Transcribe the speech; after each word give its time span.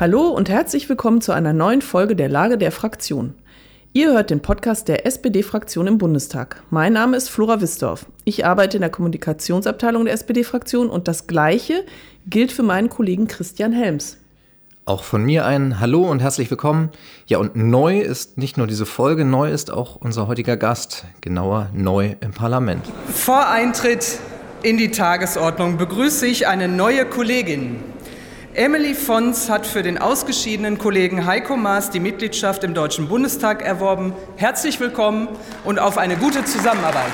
Hallo 0.00 0.28
und 0.28 0.48
herzlich 0.48 0.88
willkommen 0.88 1.20
zu 1.20 1.32
einer 1.32 1.52
neuen 1.52 1.82
Folge 1.82 2.16
der 2.16 2.30
Lage 2.30 2.56
der 2.56 2.72
Fraktion. 2.72 3.34
Ihr 3.92 4.14
hört 4.14 4.30
den 4.30 4.40
Podcast 4.40 4.88
der 4.88 5.04
SPD-Fraktion 5.04 5.86
im 5.86 5.98
Bundestag. 5.98 6.62
Mein 6.70 6.94
Name 6.94 7.18
ist 7.18 7.28
Flora 7.28 7.60
Wisdorf. 7.60 8.06
Ich 8.24 8.46
arbeite 8.46 8.78
in 8.78 8.80
der 8.80 8.88
Kommunikationsabteilung 8.88 10.06
der 10.06 10.14
SPD-Fraktion 10.14 10.88
und 10.88 11.06
das 11.06 11.26
Gleiche 11.26 11.84
gilt 12.26 12.50
für 12.50 12.62
meinen 12.62 12.88
Kollegen 12.88 13.28
Christian 13.28 13.74
Helms. 13.74 14.16
Auch 14.86 15.04
von 15.04 15.22
mir 15.22 15.44
ein 15.44 15.80
Hallo 15.80 16.10
und 16.10 16.22
herzlich 16.22 16.50
willkommen. 16.50 16.88
Ja, 17.26 17.36
und 17.36 17.54
neu 17.54 18.00
ist 18.00 18.38
nicht 18.38 18.56
nur 18.56 18.66
diese 18.66 18.86
Folge, 18.86 19.26
neu 19.26 19.50
ist 19.50 19.70
auch 19.70 19.96
unser 19.96 20.28
heutiger 20.28 20.56
Gast, 20.56 21.04
genauer 21.20 21.68
neu 21.74 22.14
im 22.22 22.30
Parlament. 22.30 22.86
Vor 23.12 23.50
Eintritt 23.50 24.18
in 24.62 24.78
die 24.78 24.92
Tagesordnung 24.92 25.76
begrüße 25.76 26.26
ich 26.26 26.46
eine 26.46 26.68
neue 26.68 27.04
Kollegin. 27.04 27.89
Emily 28.54 28.94
Fons 28.94 29.48
hat 29.48 29.64
für 29.64 29.84
den 29.84 29.96
ausgeschiedenen 29.96 30.76
Kollegen 30.76 31.24
Heiko 31.24 31.56
Maas 31.56 31.90
die 31.90 32.00
Mitgliedschaft 32.00 32.64
im 32.64 32.74
Deutschen 32.74 33.06
Bundestag 33.06 33.62
erworben. 33.62 34.12
Herzlich 34.36 34.80
willkommen 34.80 35.28
und 35.64 35.78
auf 35.78 35.96
eine 35.96 36.16
gute 36.16 36.44
Zusammenarbeit. 36.44 37.12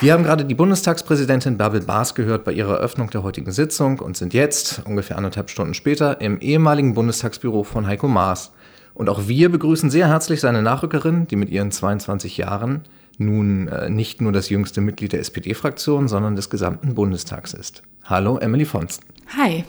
Wir 0.00 0.14
haben 0.14 0.24
gerade 0.24 0.46
die 0.46 0.54
Bundestagspräsidentin 0.54 1.58
Bärbel 1.58 1.82
Baas 1.82 2.14
gehört 2.14 2.44
bei 2.44 2.52
ihrer 2.52 2.76
Eröffnung 2.76 3.10
der 3.10 3.24
heutigen 3.24 3.52
Sitzung 3.52 3.98
und 3.98 4.16
sind 4.16 4.32
jetzt, 4.32 4.80
ungefähr 4.86 5.18
anderthalb 5.18 5.50
Stunden 5.50 5.74
später, 5.74 6.22
im 6.22 6.40
ehemaligen 6.40 6.94
Bundestagsbüro 6.94 7.62
von 7.62 7.86
Heiko 7.86 8.08
Maas. 8.08 8.52
Und 8.94 9.10
auch 9.10 9.28
wir 9.28 9.50
begrüßen 9.50 9.90
sehr 9.90 10.08
herzlich 10.08 10.40
seine 10.40 10.62
Nachrückerin, 10.62 11.26
die 11.28 11.36
mit 11.36 11.50
ihren 11.50 11.70
22 11.70 12.38
Jahren 12.38 12.84
nun 13.18 13.68
äh, 13.68 13.90
nicht 13.90 14.22
nur 14.22 14.32
das 14.32 14.48
jüngste 14.48 14.80
Mitglied 14.80 15.12
der 15.12 15.20
SPD-Fraktion, 15.20 16.08
sondern 16.08 16.36
des 16.36 16.48
gesamten 16.48 16.94
Bundestags 16.94 17.52
ist. 17.52 17.82
Hallo, 18.04 18.38
Emily 18.38 18.64
Fons. 18.64 18.98
Hi. 19.28 19.64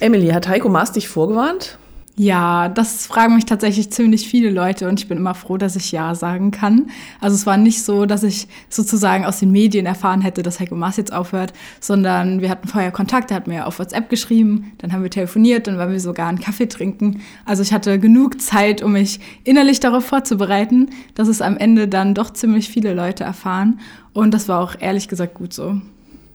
Emily, 0.00 0.28
hat 0.28 0.48
Heiko 0.48 0.68
Maas 0.68 0.92
dich 0.92 1.08
vorgewarnt? 1.08 1.78
Ja, 2.16 2.68
das 2.68 3.06
fragen 3.06 3.34
mich 3.34 3.44
tatsächlich 3.44 3.90
ziemlich 3.90 4.28
viele 4.28 4.48
Leute 4.48 4.88
und 4.88 5.00
ich 5.00 5.08
bin 5.08 5.18
immer 5.18 5.34
froh, 5.34 5.56
dass 5.56 5.74
ich 5.74 5.90
Ja 5.90 6.14
sagen 6.14 6.52
kann. 6.52 6.90
Also 7.20 7.34
es 7.34 7.44
war 7.44 7.56
nicht 7.56 7.82
so, 7.82 8.06
dass 8.06 8.22
ich 8.22 8.46
sozusagen 8.68 9.24
aus 9.24 9.40
den 9.40 9.50
Medien 9.50 9.84
erfahren 9.84 10.20
hätte, 10.20 10.44
dass 10.44 10.60
Heiko 10.60 10.76
Maas 10.76 10.96
jetzt 10.96 11.12
aufhört, 11.12 11.52
sondern 11.80 12.40
wir 12.40 12.50
hatten 12.50 12.68
vorher 12.68 12.92
Kontakt, 12.92 13.32
er 13.32 13.38
hat 13.38 13.48
mir 13.48 13.66
auf 13.66 13.80
WhatsApp 13.80 14.10
geschrieben, 14.10 14.72
dann 14.78 14.92
haben 14.92 15.02
wir 15.02 15.10
telefoniert, 15.10 15.66
dann 15.66 15.76
waren 15.76 15.90
wir 15.90 15.98
sogar 15.98 16.28
einen 16.28 16.38
Kaffee 16.38 16.68
trinken. 16.68 17.20
Also 17.46 17.64
ich 17.64 17.72
hatte 17.72 17.98
genug 17.98 18.40
Zeit, 18.40 18.80
um 18.80 18.92
mich 18.92 19.18
innerlich 19.42 19.80
darauf 19.80 20.04
vorzubereiten, 20.04 20.90
dass 21.16 21.26
es 21.26 21.42
am 21.42 21.56
Ende 21.56 21.88
dann 21.88 22.14
doch 22.14 22.32
ziemlich 22.32 22.68
viele 22.68 22.94
Leute 22.94 23.24
erfahren 23.24 23.80
und 24.12 24.32
das 24.32 24.48
war 24.48 24.60
auch 24.60 24.76
ehrlich 24.78 25.08
gesagt 25.08 25.34
gut 25.34 25.52
so. 25.52 25.80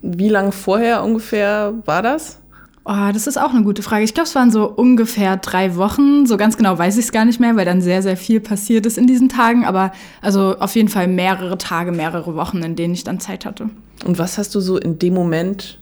Wie 0.02 0.30
lange 0.30 0.52
vorher 0.52 1.05
ungefähr 1.05 1.73
war 1.85 2.02
das? 2.02 2.39
Oh, 2.85 3.11
das 3.13 3.27
ist 3.27 3.38
auch 3.38 3.53
eine 3.53 3.63
gute 3.63 3.83
Frage. 3.83 4.03
Ich 4.03 4.13
glaube, 4.13 4.27
es 4.27 4.35
waren 4.35 4.52
so 4.52 4.67
ungefähr 4.67 5.38
drei 5.38 5.75
Wochen. 5.75 6.25
So 6.25 6.38
ganz 6.38 6.58
genau 6.58 6.77
weiß 6.77 6.97
ich 6.97 7.05
es 7.05 7.11
gar 7.11 7.25
nicht 7.25 7.39
mehr, 7.39 7.55
weil 7.55 7.66
dann 7.66 7.81
sehr, 7.81 8.02
sehr 8.02 8.17
viel 8.17 8.39
passiert 8.39 8.86
ist 8.86 8.97
in 8.97 9.05
diesen 9.05 9.30
Tagen. 9.30 9.66
Aber 9.66 9.91
also 10.21 10.58
auf 10.58 10.75
jeden 10.75 10.89
Fall 10.89 11.08
mehrere 11.08 11.58
Tage, 11.58 11.91
mehrere 11.91 12.36
Wochen, 12.36 12.59
in 12.63 12.75
denen 12.75 12.94
ich 12.94 13.03
dann 13.03 13.19
Zeit 13.19 13.45
hatte. 13.45 13.69
Und 14.05 14.17
was 14.17 14.38
hast 14.38 14.55
du 14.55 14.59
so 14.59 14.77
in 14.77 14.97
dem 14.97 15.13
Moment 15.13 15.80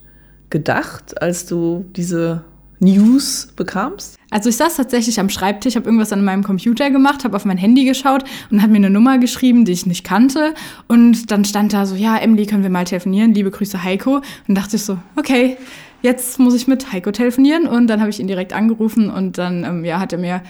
gedacht, 0.50 1.22
als 1.22 1.46
du 1.46 1.86
diese 1.96 2.44
News 2.80 3.50
bekamst? 3.56 4.18
Also 4.30 4.50
ich 4.50 4.58
saß 4.58 4.76
tatsächlich 4.76 5.20
am 5.20 5.30
Schreibtisch, 5.30 5.76
habe 5.76 5.86
irgendwas 5.86 6.12
an 6.12 6.24
meinem 6.26 6.44
Computer 6.44 6.90
gemacht, 6.92 7.24
habe 7.24 7.36
auf 7.36 7.46
mein 7.46 7.58
Handy 7.58 7.86
geschaut 7.86 8.24
und 8.52 8.62
hat 8.62 8.70
mir 8.70 8.78
eine 8.78 8.90
Nummer 8.90 9.18
geschrieben, 9.18 9.66
die 9.66 9.72
ich 9.72 9.86
nicht 9.86 10.04
kannte. 10.04 10.54
Und 10.88 11.32
dann 11.32 11.46
stand 11.46 11.74
da 11.74 11.86
so, 11.86 11.96
ja, 11.96 12.18
Emily, 12.18 12.46
können 12.46 12.64
wir 12.64 12.70
mal 12.70 12.84
telefonieren? 12.84 13.34
Liebe 13.34 13.52
Grüße, 13.52 13.84
Heiko. 13.84 14.22
Und 14.48 14.56
dachte 14.56 14.76
ich 14.76 14.84
so, 14.84 14.98
okay, 15.16 15.58
jetzt 16.02 16.40
muss 16.40 16.54
ich 16.56 16.68
mit 16.68 16.92
Heiko 16.92 17.12
telefonieren. 17.12 17.68
Und 17.68 17.88
dann 17.88 18.00
habe 18.00 18.10
ich 18.10 18.20
ihn 18.20 18.28
direkt 18.28 18.54
angerufen 18.54 19.10
und 19.10 19.38
dann 19.38 19.64
ähm, 19.64 19.86
ja, 19.86 20.00
hat 20.00 20.14
er 20.14 20.20
mir 20.20 20.42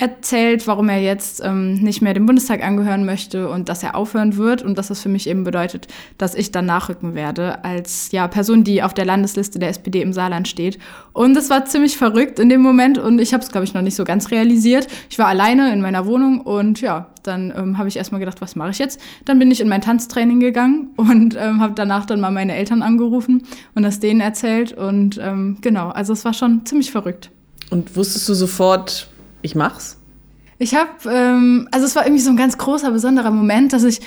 erzählt, 0.00 0.66
warum 0.66 0.88
er 0.88 1.00
jetzt 1.00 1.42
ähm, 1.44 1.74
nicht 1.74 2.00
mehr 2.00 2.14
dem 2.14 2.24
Bundestag 2.24 2.64
angehören 2.64 3.04
möchte 3.04 3.50
und 3.50 3.68
dass 3.68 3.82
er 3.82 3.94
aufhören 3.94 4.36
wird 4.36 4.62
und 4.62 4.78
dass 4.78 4.88
das 4.88 5.02
für 5.02 5.10
mich 5.10 5.28
eben 5.28 5.44
bedeutet, 5.44 5.88
dass 6.16 6.34
ich 6.34 6.52
dann 6.52 6.64
nachrücken 6.64 7.14
werde 7.14 7.64
als 7.64 8.10
ja, 8.10 8.26
Person, 8.26 8.64
die 8.64 8.82
auf 8.82 8.94
der 8.94 9.04
Landesliste 9.04 9.58
der 9.58 9.68
SPD 9.68 10.00
im 10.00 10.14
Saarland 10.14 10.48
steht. 10.48 10.78
Und 11.12 11.36
es 11.36 11.50
war 11.50 11.66
ziemlich 11.66 11.98
verrückt 11.98 12.38
in 12.38 12.48
dem 12.48 12.62
Moment 12.62 12.96
und 12.96 13.20
ich 13.20 13.34
habe 13.34 13.44
es, 13.44 13.50
glaube 13.50 13.64
ich, 13.64 13.74
noch 13.74 13.82
nicht 13.82 13.94
so 13.94 14.04
ganz 14.04 14.30
realisiert. 14.30 14.86
Ich 15.10 15.18
war 15.18 15.26
alleine 15.26 15.70
in 15.72 15.82
meiner 15.82 16.06
Wohnung 16.06 16.40
und 16.40 16.80
ja, 16.80 17.08
dann 17.22 17.52
ähm, 17.54 17.76
habe 17.76 17.88
ich 17.88 17.96
erstmal 17.96 18.20
gedacht, 18.20 18.40
was 18.40 18.56
mache 18.56 18.70
ich 18.70 18.78
jetzt? 18.78 18.98
Dann 19.26 19.38
bin 19.38 19.50
ich 19.50 19.60
in 19.60 19.68
mein 19.68 19.82
Tanztraining 19.82 20.40
gegangen 20.40 20.90
und 20.96 21.36
ähm, 21.38 21.60
habe 21.60 21.74
danach 21.74 22.06
dann 22.06 22.20
mal 22.20 22.30
meine 22.30 22.54
Eltern 22.54 22.80
angerufen 22.80 23.46
und 23.74 23.82
das 23.82 24.00
denen 24.00 24.22
erzählt 24.22 24.72
und 24.72 25.18
ähm, 25.22 25.58
genau, 25.60 25.90
also 25.90 26.14
es 26.14 26.24
war 26.24 26.32
schon 26.32 26.64
ziemlich 26.64 26.90
verrückt. 26.90 27.30
Und 27.68 27.94
wusstest 27.96 28.28
du 28.28 28.34
sofort, 28.34 29.08
ich 29.42 29.54
mach's? 29.54 29.99
Ich 30.60 30.74
habe, 30.74 30.90
ähm, 31.10 31.68
also 31.70 31.86
es 31.86 31.96
war 31.96 32.04
irgendwie 32.04 32.22
so 32.22 32.28
ein 32.28 32.36
ganz 32.36 32.58
großer, 32.58 32.90
besonderer 32.90 33.30
Moment, 33.30 33.72
dass 33.72 33.82
ich, 33.82 33.98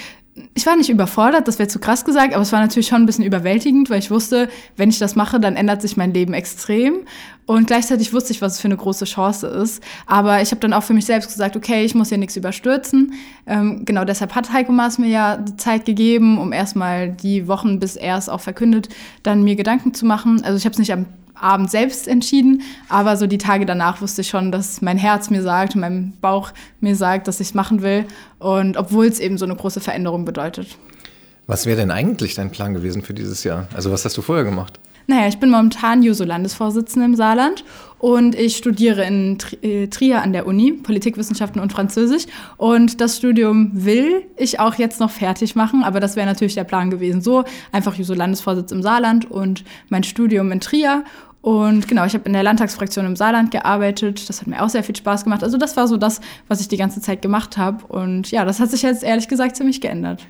ich 0.54 0.68
war 0.68 0.76
nicht 0.76 0.92
überfordert, 0.92 1.48
das 1.48 1.58
wäre 1.58 1.68
zu 1.68 1.80
krass 1.80 2.06
gesagt, 2.06 2.36
aber 2.36 2.44
es 2.44 2.52
war 2.52 2.60
natürlich 2.60 2.88
schon 2.88 3.02
ein 3.02 3.06
bisschen 3.08 3.26
überwältigend, 3.26 3.90
weil 3.90 3.98
ich 3.98 4.12
wusste, 4.12 4.50
wenn 4.78 4.90
ich 4.90 5.00
das 5.00 5.16
mache, 5.16 5.40
dann 5.40 5.56
ändert 5.56 5.82
sich 5.82 5.98
mein 5.98 6.14
Leben 6.14 6.36
extrem. 6.36 7.08
Und 7.48 7.66
gleichzeitig 7.66 8.14
wusste 8.14 8.34
ich, 8.34 8.42
was 8.44 8.54
es 8.54 8.60
für 8.60 8.68
eine 8.68 8.78
große 8.78 9.06
Chance 9.06 9.48
ist. 9.48 9.84
Aber 10.06 10.44
ich 10.44 10.52
habe 10.52 10.62
dann 10.62 10.74
auch 10.74 10.84
für 10.84 10.94
mich 10.94 11.06
selbst 11.06 11.30
gesagt, 11.30 11.58
okay, 11.58 11.86
ich 11.86 11.96
muss 11.96 12.10
hier 12.10 12.20
nichts 12.20 12.38
überstürzen. 12.38 13.14
Ähm, 13.48 13.84
genau 13.84 14.06
deshalb 14.06 14.36
hat 14.36 14.54
Heiko 14.54 14.72
Maas 14.72 15.00
mir 15.00 15.10
ja 15.10 15.38
die 15.38 15.58
Zeit 15.58 15.86
gegeben, 15.86 16.38
um 16.38 16.54
erstmal 16.54 17.10
die 17.10 17.48
Wochen, 17.48 17.80
bis 17.80 17.96
er 17.96 18.16
es 18.16 18.30
auch 18.30 18.42
verkündet, 18.42 18.90
dann 19.24 19.44
mir 19.44 19.56
Gedanken 19.56 19.96
zu 19.96 20.06
machen. 20.06 20.44
Also 20.44 20.56
ich 20.56 20.66
habe 20.66 20.74
es 20.74 20.80
nicht 20.80 20.94
am 20.94 21.08
Abend 21.44 21.70
selbst 21.70 22.08
entschieden, 22.08 22.62
aber 22.90 23.18
so 23.18 23.28
die 23.28 23.38
Tage 23.38 23.66
danach 23.66 24.02
wusste 24.02 24.22
ich 24.22 24.30
schon, 24.30 24.52
dass 24.52 24.82
mein 24.82 24.98
Herz 24.98 25.30
mir 25.30 25.42
sagt, 25.42 25.76
mein 25.76 26.14
Bauch 26.22 26.52
mir 26.80 26.96
sagt, 26.96 27.28
dass 27.28 27.40
ich 27.40 27.50
es 27.50 27.54
machen 27.54 27.82
will 27.82 28.06
und 28.40 28.78
obwohl 28.78 29.06
es 29.06 29.20
eben 29.20 29.38
so 29.38 29.46
eine 29.46 29.56
große 29.56 29.82
Veränderung 29.82 30.26
bedeutet. 30.26 30.78
Was 31.46 31.66
wäre 31.66 31.78
denn 31.78 31.92
eigentlich 31.92 32.36
dein 32.36 32.52
Plan 32.52 32.74
gewesen 32.74 33.02
für 33.02 33.14
dieses 33.14 33.44
Jahr? 33.44 33.68
Also 33.74 33.92
was 33.92 34.06
hast 34.06 34.18
du 34.18 34.22
vorher 34.22 34.46
gemacht? 34.46 34.80
Naja, 35.08 35.28
ich 35.28 35.38
bin 35.38 35.50
momentan 35.50 36.02
Juso-Landesvorsitzende 36.02 37.06
im 37.06 37.16
Saarland 37.16 37.66
und 38.00 38.36
ich 38.36 38.56
studiere 38.56 39.04
in 39.06 39.38
äh, 39.62 39.88
Trier 39.88 40.22
an 40.22 40.34
der 40.34 40.48
Uni 40.48 40.72
Politikwissenschaften 40.72 41.62
und 41.62 41.74
Französisch. 41.74 42.26
Und 42.58 43.02
das 43.02 43.18
Studium 43.18 43.72
will 43.74 44.24
ich 44.38 44.60
auch 44.60 44.76
jetzt 44.76 45.00
noch 45.00 45.12
fertig 45.12 45.56
machen, 45.56 45.84
aber 45.84 46.00
das 46.00 46.16
wäre 46.16 46.28
natürlich 46.28 46.56
der 46.56 46.64
Plan 46.64 46.90
gewesen. 46.90 47.22
So 47.22 47.44
einfach 47.72 47.96
Juso-Landesvorsitz 47.96 48.72
im 48.72 48.82
Saarland 48.82 49.30
und 49.30 49.64
mein 49.90 50.04
Studium 50.04 50.52
in 50.52 50.62
Trier. 50.62 51.04
Und 51.42 51.90
genau, 51.90 52.06
ich 52.06 52.14
habe 52.14 52.24
in 52.26 52.32
der 52.32 52.44
Landtagsfraktion 52.44 53.06
im 53.06 53.18
Saarland 53.18 53.52
gearbeitet. 53.52 54.30
Das 54.30 54.40
hat 54.40 54.48
mir 54.48 54.64
auch 54.64 54.70
sehr 54.70 54.84
viel 54.84 54.96
Spaß 54.96 55.26
gemacht. 55.26 55.44
Also 55.44 55.58
das 55.58 55.76
war 55.76 55.90
so 55.90 55.98
das, 55.98 56.22
was 56.48 56.62
ich 56.62 56.70
die 56.70 56.78
ganze 56.78 57.02
Zeit 57.02 57.22
gemacht 57.22 57.58
habe. 57.58 57.86
Und 57.88 58.32
ja, 58.32 58.46
das 58.46 58.62
hat 58.62 58.72
sich 58.72 58.84
jetzt 58.84 59.04
ehrlich 59.04 59.28
gesagt 59.28 59.58
ziemlich 59.58 59.82
geändert. 59.82 60.26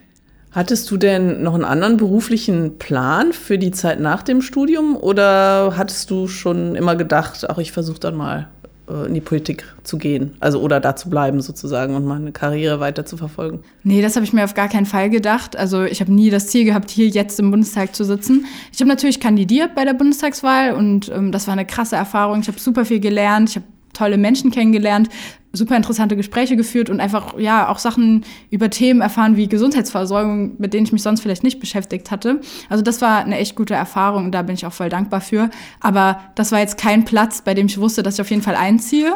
Hattest 0.54 0.90
du 0.92 0.98
denn 0.98 1.42
noch 1.42 1.56
einen 1.56 1.66
anderen 1.66 1.98
beruflichen 1.98 2.78
Plan 2.78 3.34
für 3.34 3.58
die 3.58 3.72
Zeit 3.72 4.00
nach 4.00 4.22
dem 4.22 4.42
Studium 4.42 4.96
oder 4.96 5.74
hattest 5.76 6.12
du 6.12 6.28
schon 6.28 6.76
immer 6.76 6.96
gedacht, 6.96 7.50
ach, 7.50 7.58
ich 7.58 7.72
versuche 7.72 8.00
dann 8.00 8.16
mal 8.16 8.48
äh, 8.88 9.08
in 9.08 9.16
die 9.16 9.22
Politik 9.22 9.66
zu 9.84 9.98
gehen, 9.98 10.36
also 10.40 10.62
oder 10.62 10.80
da 10.80 10.96
zu 10.96 11.10
bleiben 11.10 11.42
sozusagen 11.42 11.96
und 11.96 12.06
meine 12.06 12.32
Karriere 12.32 12.80
weiter 12.80 13.04
zu 13.04 13.18
verfolgen? 13.18 13.62
Nee, 13.84 14.04
das 14.04 14.16
habe 14.16 14.26
ich 14.26 14.34
mir 14.34 14.44
auf 14.44 14.54
gar 14.54 14.70
keinen 14.70 14.86
Fall 14.86 15.10
gedacht. 15.10 15.56
Also 15.56 15.84
ich 15.84 16.02
habe 16.02 16.14
nie 16.14 16.30
das 16.30 16.48
Ziel 16.48 16.66
gehabt, 16.66 16.92
hier 16.92 17.08
jetzt 17.08 17.40
im 17.40 17.50
Bundestag 17.50 17.96
zu 17.96 18.04
sitzen. 18.06 18.46
Ich 18.72 18.80
habe 18.80 18.90
natürlich 18.90 19.20
kandidiert 19.20 19.74
bei 19.74 19.86
der 19.86 19.94
Bundestagswahl 19.94 20.74
und 20.74 21.10
ähm, 21.10 21.32
das 21.32 21.48
war 21.48 21.54
eine 21.54 21.66
krasse 21.66 21.96
Erfahrung. 21.96 22.42
Ich 22.42 22.48
habe 22.48 22.60
super 22.60 22.86
viel 22.86 23.00
gelernt. 23.00 23.50
Ich 23.50 23.56
habe 23.56 23.66
tolle 23.94 24.18
Menschen 24.18 24.52
kennengelernt, 24.52 25.10
super 25.54 25.78
interessante 25.78 26.16
Gespräche 26.16 26.56
geführt 26.56 26.90
und 26.90 27.00
einfach 27.00 27.38
ja 27.38 27.70
auch 27.70 27.78
Sachen 27.78 28.26
über 28.50 28.72
Themen 28.72 29.02
erfahren 29.02 29.38
wie 29.38 29.48
Gesundheitsversorgung, 29.48 30.54
mit 30.58 30.74
denen 30.74 30.88
ich 30.88 30.92
mich 30.92 31.04
sonst 31.04 31.22
vielleicht 31.22 31.44
nicht 31.44 31.60
beschäftigt 31.60 32.10
hatte. 32.10 32.42
Also 32.70 32.84
das 32.84 33.02
war 33.02 33.20
eine 33.20 33.38
echt 33.38 33.56
gute 33.56 33.76
Erfahrung 33.76 34.26
und 34.26 34.32
da 34.32 34.42
bin 34.42 34.56
ich 34.56 34.66
auch 34.66 34.74
voll 34.74 34.90
dankbar 34.90 35.22
für. 35.22 35.52
Aber 35.80 36.20
das 36.34 36.52
war 36.52 36.60
jetzt 36.60 36.80
kein 36.80 37.06
Platz, 37.06 37.44
bei 37.44 37.54
dem 37.54 37.68
ich 37.68 37.80
wusste, 37.80 38.02
dass 38.02 38.16
ich 38.16 38.22
auf 38.22 38.32
jeden 38.32 38.42
Fall 38.42 38.56
einziehe. 38.56 39.14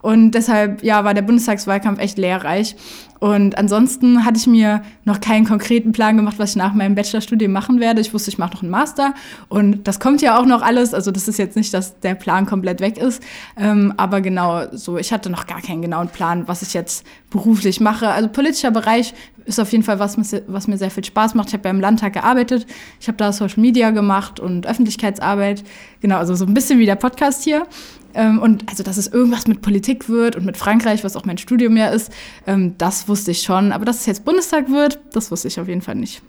Und 0.00 0.30
deshalb 0.30 0.84
ja 0.84 1.04
war 1.04 1.12
der 1.12 1.22
Bundestagswahlkampf 1.22 1.98
echt 1.98 2.18
lehrreich. 2.18 2.76
Und 3.20 3.58
ansonsten 3.58 4.24
hatte 4.24 4.38
ich 4.38 4.46
mir 4.46 4.82
noch 5.04 5.20
keinen 5.20 5.44
konkreten 5.44 5.92
Plan 5.92 6.16
gemacht, 6.16 6.38
was 6.38 6.50
ich 6.50 6.56
nach 6.56 6.72
meinem 6.72 6.94
Bachelorstudium 6.94 7.52
machen 7.52 7.78
werde. 7.78 8.00
Ich 8.00 8.14
wusste, 8.14 8.30
ich 8.30 8.38
mache 8.38 8.54
noch 8.54 8.62
einen 8.62 8.70
Master 8.70 9.14
und 9.50 9.86
das 9.86 10.00
kommt 10.00 10.22
ja 10.22 10.40
auch 10.40 10.46
noch 10.46 10.62
alles. 10.62 10.94
Also 10.94 11.10
das 11.10 11.28
ist 11.28 11.38
jetzt 11.38 11.54
nicht, 11.54 11.74
dass 11.74 12.00
der 12.00 12.14
Plan 12.14 12.46
komplett 12.46 12.80
weg 12.80 12.96
ist. 12.96 13.22
Ähm, 13.58 13.92
aber 13.98 14.22
genau 14.22 14.62
so, 14.72 14.96
ich 14.96 15.12
hatte 15.12 15.28
noch 15.28 15.46
gar 15.46 15.60
keinen 15.60 15.79
genauen 15.82 16.08
Plan, 16.08 16.48
was 16.48 16.62
ich 16.62 16.74
jetzt 16.74 17.04
beruflich 17.30 17.80
mache. 17.80 18.08
Also 18.08 18.28
politischer 18.28 18.70
Bereich 18.70 19.14
ist 19.46 19.58
auf 19.58 19.72
jeden 19.72 19.84
Fall 19.84 19.98
was, 19.98 20.16
was 20.46 20.66
mir 20.66 20.78
sehr 20.78 20.90
viel 20.90 21.04
Spaß 21.04 21.34
macht. 21.34 21.48
Ich 21.48 21.54
habe 21.54 21.64
ja 21.68 21.70
im 21.70 21.80
Landtag 21.80 22.12
gearbeitet. 22.12 22.66
Ich 23.00 23.08
habe 23.08 23.16
da 23.16 23.32
Social 23.32 23.60
Media 23.60 23.90
gemacht 23.90 24.40
und 24.40 24.66
Öffentlichkeitsarbeit. 24.66 25.64
Genau, 26.00 26.16
also 26.16 26.34
so 26.34 26.44
ein 26.44 26.54
bisschen 26.54 26.78
wie 26.78 26.86
der 26.86 26.96
Podcast 26.96 27.44
hier. 27.44 27.66
Ähm, 28.14 28.40
und 28.40 28.68
also, 28.68 28.82
dass 28.82 28.96
es 28.96 29.06
irgendwas 29.06 29.46
mit 29.46 29.62
Politik 29.62 30.08
wird 30.08 30.36
und 30.36 30.44
mit 30.44 30.56
Frankreich, 30.56 31.04
was 31.04 31.16
auch 31.16 31.24
mein 31.24 31.38
Studium 31.38 31.76
ja 31.76 31.88
ist, 31.88 32.12
ähm, 32.46 32.74
das 32.78 33.08
wusste 33.08 33.30
ich 33.30 33.42
schon. 33.42 33.72
Aber 33.72 33.84
dass 33.84 34.00
es 34.00 34.06
jetzt 34.06 34.24
Bundestag 34.24 34.70
wird, 34.70 35.00
das 35.12 35.30
wusste 35.30 35.48
ich 35.48 35.60
auf 35.60 35.68
jeden 35.68 35.82
Fall 35.82 35.94
nicht. 35.94 36.22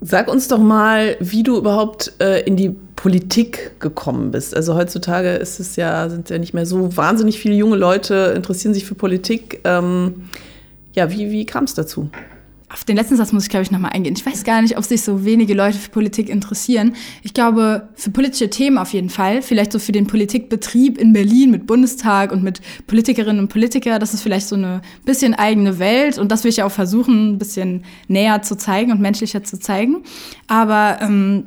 Sag 0.00 0.28
uns 0.28 0.48
doch 0.48 0.58
mal, 0.58 1.16
wie 1.20 1.42
du 1.42 1.56
überhaupt 1.56 2.12
äh, 2.20 2.40
in 2.42 2.56
die 2.56 2.76
Politik 2.96 3.80
gekommen 3.80 4.30
bist. 4.30 4.54
Also 4.54 4.74
heutzutage 4.74 5.30
ist 5.30 5.58
es 5.58 5.76
ja, 5.76 6.08
sind 6.08 6.28
ja 6.28 6.38
nicht 6.38 6.54
mehr 6.54 6.66
so 6.66 6.96
wahnsinnig 6.96 7.38
viele 7.38 7.54
junge 7.54 7.76
Leute, 7.76 8.32
interessieren 8.36 8.74
sich 8.74 8.84
für 8.84 8.94
Politik. 8.94 9.60
Ähm, 9.64 10.24
ja, 10.92 11.10
wie, 11.10 11.30
wie 11.30 11.46
kam 11.46 11.64
es 11.64 11.74
dazu? 11.74 12.10
Auf 12.68 12.84
den 12.84 12.96
letzten 12.96 13.16
Satz 13.16 13.32
muss 13.32 13.44
ich, 13.44 13.48
glaube 13.48 13.62
ich, 13.62 13.70
nochmal 13.70 13.92
eingehen. 13.92 14.14
Ich 14.16 14.26
weiß 14.26 14.42
gar 14.42 14.60
nicht, 14.60 14.76
ob 14.76 14.84
sich 14.84 15.02
so 15.02 15.24
wenige 15.24 15.54
Leute 15.54 15.78
für 15.78 15.90
Politik 15.90 16.28
interessieren. 16.28 16.96
Ich 17.22 17.32
glaube, 17.32 17.88
für 17.94 18.10
politische 18.10 18.50
Themen 18.50 18.76
auf 18.76 18.92
jeden 18.92 19.08
Fall. 19.08 19.40
Vielleicht 19.40 19.70
so 19.70 19.78
für 19.78 19.92
den 19.92 20.08
Politikbetrieb 20.08 20.98
in 20.98 21.12
Berlin 21.12 21.52
mit 21.52 21.68
Bundestag 21.68 22.32
und 22.32 22.42
mit 22.42 22.60
Politikerinnen 22.88 23.38
und 23.38 23.48
Politikern. 23.48 24.00
Das 24.00 24.14
ist 24.14 24.22
vielleicht 24.22 24.48
so 24.48 24.56
eine 24.56 24.80
bisschen 25.04 25.34
eigene 25.34 25.78
Welt. 25.78 26.18
Und 26.18 26.32
das 26.32 26.42
will 26.42 26.48
ich 26.48 26.56
ja 26.56 26.66
auch 26.66 26.72
versuchen, 26.72 27.34
ein 27.34 27.38
bisschen 27.38 27.84
näher 28.08 28.42
zu 28.42 28.56
zeigen 28.56 28.90
und 28.90 29.00
menschlicher 29.00 29.44
zu 29.44 29.60
zeigen. 29.60 30.02
Aber 30.48 30.98
ähm, 31.00 31.46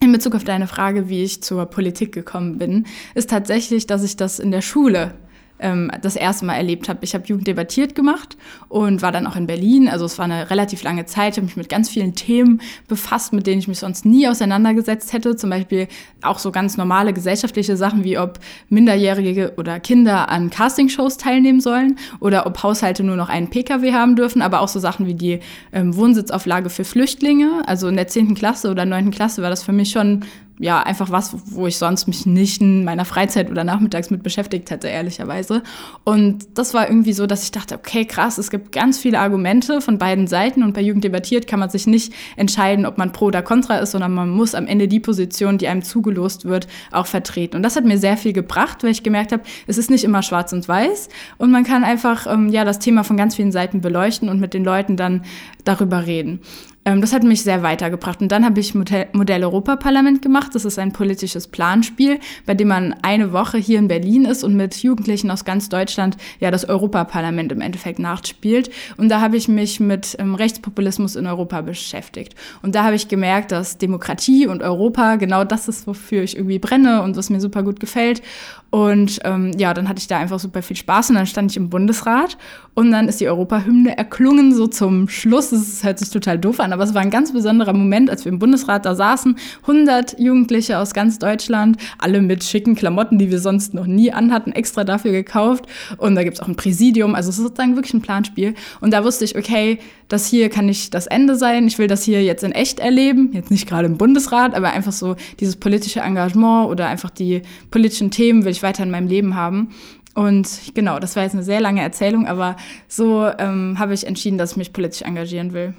in 0.00 0.12
Bezug 0.12 0.34
auf 0.34 0.44
deine 0.44 0.66
Frage, 0.66 1.08
wie 1.08 1.24
ich 1.24 1.42
zur 1.42 1.64
Politik 1.66 2.12
gekommen 2.12 2.58
bin, 2.58 2.84
ist 3.14 3.30
tatsächlich, 3.30 3.86
dass 3.86 4.04
ich 4.04 4.16
das 4.16 4.38
in 4.40 4.50
der 4.50 4.62
Schule 4.62 5.14
ähm, 5.58 5.90
das 6.02 6.16
erste 6.16 6.44
Mal 6.44 6.54
erlebt 6.54 6.88
habe. 6.88 7.00
Ich 7.02 7.14
habe 7.14 7.24
Jugend 7.26 7.46
debattiert 7.46 7.94
gemacht 7.94 8.36
und 8.68 9.02
war 9.02 9.12
dann 9.12 9.26
auch 9.26 9.36
in 9.36 9.46
Berlin. 9.46 9.88
Also 9.88 10.04
es 10.04 10.18
war 10.18 10.24
eine 10.24 10.50
relativ 10.50 10.82
lange 10.82 11.06
Zeit. 11.06 11.34
Ich 11.34 11.38
habe 11.38 11.46
mich 11.46 11.56
mit 11.56 11.68
ganz 11.68 11.88
vielen 11.88 12.14
Themen 12.14 12.60
befasst, 12.86 13.32
mit 13.32 13.46
denen 13.46 13.58
ich 13.58 13.68
mich 13.68 13.78
sonst 13.78 14.04
nie 14.04 14.28
auseinandergesetzt 14.28 15.12
hätte. 15.12 15.36
Zum 15.36 15.50
Beispiel 15.50 15.88
auch 16.22 16.38
so 16.38 16.50
ganz 16.52 16.76
normale 16.76 17.12
gesellschaftliche 17.12 17.76
Sachen 17.76 18.04
wie 18.04 18.18
ob 18.18 18.38
Minderjährige 18.68 19.54
oder 19.56 19.80
Kinder 19.80 20.28
an 20.28 20.50
Castingshows 20.50 21.16
teilnehmen 21.16 21.60
sollen 21.60 21.98
oder 22.20 22.46
ob 22.46 22.62
Haushalte 22.62 23.02
nur 23.02 23.16
noch 23.16 23.28
einen 23.28 23.48
Pkw 23.50 23.92
haben 23.92 24.16
dürfen, 24.16 24.42
aber 24.42 24.60
auch 24.60 24.68
so 24.68 24.80
Sachen 24.80 25.06
wie 25.06 25.14
die 25.14 25.40
ähm, 25.72 25.96
Wohnsitzauflage 25.96 26.70
für 26.70 26.84
Flüchtlinge. 26.84 27.62
Also 27.66 27.88
in 27.88 27.96
der 27.96 28.08
10. 28.08 28.34
Klasse 28.34 28.70
oder 28.70 28.84
9. 28.84 29.10
Klasse 29.10 29.42
war 29.42 29.50
das 29.50 29.62
für 29.62 29.72
mich 29.72 29.90
schon 29.90 30.24
ja, 30.58 30.82
einfach 30.82 31.10
was, 31.10 31.36
wo 31.46 31.66
ich 31.66 31.78
sonst 31.78 32.06
mich 32.06 32.26
nicht 32.26 32.60
in 32.60 32.84
meiner 32.84 33.04
Freizeit 33.04 33.50
oder 33.50 33.64
nachmittags 33.64 34.10
mit 34.10 34.22
beschäftigt 34.22 34.70
hätte, 34.70 34.88
ehrlicherweise. 34.88 35.62
Und 36.04 36.58
das 36.58 36.74
war 36.74 36.88
irgendwie 36.88 37.12
so, 37.12 37.26
dass 37.26 37.44
ich 37.44 37.52
dachte, 37.52 37.76
okay, 37.76 38.04
krass, 38.04 38.38
es 38.38 38.50
gibt 38.50 38.72
ganz 38.72 38.98
viele 38.98 39.20
Argumente 39.20 39.80
von 39.80 39.98
beiden 39.98 40.26
Seiten 40.26 40.62
und 40.62 40.74
bei 40.74 40.80
Jugend 40.80 41.04
debattiert 41.04 41.46
kann 41.46 41.60
man 41.60 41.70
sich 41.70 41.86
nicht 41.86 42.12
entscheiden, 42.36 42.86
ob 42.86 42.98
man 42.98 43.12
pro 43.12 43.26
oder 43.26 43.42
contra 43.42 43.78
ist, 43.78 43.92
sondern 43.92 44.12
man 44.12 44.30
muss 44.30 44.54
am 44.54 44.66
Ende 44.66 44.88
die 44.88 45.00
Position, 45.00 45.58
die 45.58 45.68
einem 45.68 45.82
zugelost 45.82 46.44
wird, 46.44 46.66
auch 46.90 47.06
vertreten. 47.06 47.56
Und 47.56 47.62
das 47.62 47.76
hat 47.76 47.84
mir 47.84 47.98
sehr 47.98 48.16
viel 48.16 48.32
gebracht, 48.32 48.82
weil 48.82 48.90
ich 48.90 49.02
gemerkt 49.02 49.32
habe, 49.32 49.42
es 49.66 49.78
ist 49.78 49.90
nicht 49.90 50.04
immer 50.04 50.22
schwarz 50.22 50.52
und 50.52 50.66
weiß 50.66 51.08
und 51.38 51.50
man 51.50 51.64
kann 51.64 51.84
einfach, 51.84 52.26
ähm, 52.26 52.48
ja, 52.48 52.64
das 52.64 52.78
Thema 52.78 53.04
von 53.04 53.16
ganz 53.16 53.36
vielen 53.36 53.52
Seiten 53.52 53.80
beleuchten 53.80 54.28
und 54.28 54.40
mit 54.40 54.54
den 54.54 54.64
Leuten 54.64 54.96
dann 54.96 55.22
darüber 55.64 56.06
reden. 56.06 56.40
Ähm, 56.88 57.02
das 57.02 57.12
hat 57.12 57.22
mich 57.22 57.42
sehr 57.42 57.62
weitergebracht. 57.62 58.22
Und 58.22 58.32
dann 58.32 58.44
habe 58.46 58.60
ich 58.60 58.74
Modell, 58.74 59.08
Modell 59.12 59.44
Europaparlament 59.44 60.22
gemacht. 60.22 60.54
Das 60.54 60.64
ist 60.64 60.78
ein 60.78 60.92
politisches 60.92 61.46
Planspiel, 61.46 62.18
bei 62.46 62.54
dem 62.54 62.68
man 62.68 62.94
eine 63.02 63.32
Woche 63.32 63.58
hier 63.58 63.78
in 63.78 63.88
Berlin 63.88 64.24
ist 64.24 64.42
und 64.42 64.54
mit 64.54 64.82
Jugendlichen 64.82 65.30
aus 65.30 65.44
ganz 65.44 65.68
Deutschland 65.68 66.16
ja 66.40 66.50
das 66.50 66.66
Europaparlament 66.66 67.52
im 67.52 67.60
Endeffekt 67.60 67.98
nachspielt. 67.98 68.70
Und 68.96 69.10
da 69.10 69.20
habe 69.20 69.36
ich 69.36 69.48
mich 69.48 69.80
mit 69.80 70.16
ähm, 70.18 70.34
Rechtspopulismus 70.34 71.14
in 71.14 71.26
Europa 71.26 71.60
beschäftigt. 71.60 72.34
Und 72.62 72.74
da 72.74 72.84
habe 72.84 72.96
ich 72.96 73.08
gemerkt, 73.08 73.52
dass 73.52 73.76
Demokratie 73.76 74.46
und 74.46 74.62
Europa 74.62 75.16
genau 75.16 75.44
das 75.44 75.68
ist, 75.68 75.86
wofür 75.86 76.22
ich 76.22 76.36
irgendwie 76.36 76.58
brenne 76.58 77.02
und 77.02 77.16
was 77.16 77.28
mir 77.28 77.40
super 77.40 77.62
gut 77.62 77.80
gefällt. 77.80 78.22
Und 78.70 79.20
ähm, 79.24 79.52
ja, 79.58 79.74
dann 79.74 79.88
hatte 79.88 79.98
ich 79.98 80.08
da 80.08 80.18
einfach 80.18 80.38
super 80.38 80.62
viel 80.62 80.76
Spaß 80.76 81.10
und 81.10 81.16
dann 81.16 81.26
stand 81.26 81.50
ich 81.50 81.56
im 81.56 81.68
Bundesrat 81.68 82.38
und 82.78 82.92
dann 82.92 83.08
ist 83.08 83.18
die 83.18 83.26
Europahymne 83.26 83.98
erklungen, 83.98 84.54
so 84.54 84.68
zum 84.68 85.08
Schluss. 85.08 85.50
Das 85.50 85.82
hört 85.82 85.98
sich 85.98 86.10
total 86.10 86.38
doof 86.38 86.60
an, 86.60 86.72
aber 86.72 86.84
es 86.84 86.94
war 86.94 87.02
ein 87.02 87.10
ganz 87.10 87.32
besonderer 87.32 87.72
Moment, 87.72 88.08
als 88.08 88.24
wir 88.24 88.30
im 88.30 88.38
Bundesrat 88.38 88.86
da 88.86 88.94
saßen. 88.94 89.36
100 89.62 90.20
Jugendliche 90.20 90.78
aus 90.78 90.94
ganz 90.94 91.18
Deutschland, 91.18 91.76
alle 91.98 92.22
mit 92.22 92.44
schicken 92.44 92.76
Klamotten, 92.76 93.18
die 93.18 93.32
wir 93.32 93.40
sonst 93.40 93.74
noch 93.74 93.88
nie 93.88 94.12
anhatten, 94.12 94.52
extra 94.52 94.84
dafür 94.84 95.10
gekauft. 95.10 95.66
Und 95.96 96.14
da 96.14 96.22
gibt's 96.22 96.38
auch 96.38 96.46
ein 96.46 96.54
Präsidium, 96.54 97.16
also 97.16 97.30
es 97.30 97.38
ist 97.38 97.46
sozusagen 97.46 97.74
wirklich 97.74 97.94
ein 97.94 98.00
Planspiel. 98.00 98.54
Und 98.80 98.92
da 98.92 99.02
wusste 99.02 99.24
ich, 99.24 99.36
okay, 99.36 99.80
das 100.06 100.26
hier 100.26 100.48
kann 100.48 100.66
nicht 100.66 100.94
das 100.94 101.06
Ende 101.06 101.34
sein. 101.34 101.66
Ich 101.66 101.78
will 101.78 101.86
das 101.86 102.02
hier 102.02 102.22
jetzt 102.22 102.42
in 102.42 102.52
echt 102.52 102.80
erleben. 102.80 103.30
Jetzt 103.32 103.50
nicht 103.50 103.68
gerade 103.68 103.86
im 103.86 103.98
Bundesrat, 103.98 104.54
aber 104.54 104.70
einfach 104.70 104.92
so 104.92 105.16
dieses 105.40 105.56
politische 105.56 106.00
Engagement 106.00 106.70
oder 106.70 106.86
einfach 106.86 107.10
die 107.10 107.42
politischen 107.72 108.10
Themen 108.10 108.44
will 108.44 108.52
ich 108.52 108.62
weiter 108.62 108.84
in 108.84 108.90
meinem 108.90 109.08
Leben 109.08 109.34
haben. 109.34 109.70
Und 110.18 110.74
genau, 110.74 110.98
das 110.98 111.14
war 111.14 111.22
jetzt 111.22 111.34
eine 111.34 111.44
sehr 111.44 111.60
lange 111.60 111.80
Erzählung, 111.80 112.26
aber 112.26 112.56
so 112.88 113.30
ähm, 113.38 113.78
habe 113.78 113.94
ich 113.94 114.04
entschieden, 114.04 114.36
dass 114.36 114.50
ich 114.50 114.56
mich 114.56 114.72
politisch 114.72 115.02
engagieren 115.02 115.52
will. 115.52 115.74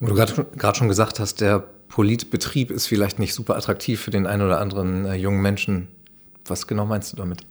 Wo 0.00 0.06
du 0.06 0.14
gerade 0.14 0.78
schon 0.78 0.88
gesagt 0.88 1.20
hast, 1.20 1.42
der 1.42 1.62
Politbetrieb 1.88 2.70
ist 2.70 2.86
vielleicht 2.86 3.18
nicht 3.18 3.34
super 3.34 3.56
attraktiv 3.56 4.00
für 4.00 4.10
den 4.10 4.26
einen 4.26 4.40
oder 4.40 4.60
anderen 4.60 5.04
äh, 5.04 5.14
jungen 5.14 5.42
Menschen. 5.42 5.88
Was 6.46 6.66
genau 6.66 6.86
meinst 6.86 7.12
du 7.12 7.18
damit? 7.18 7.42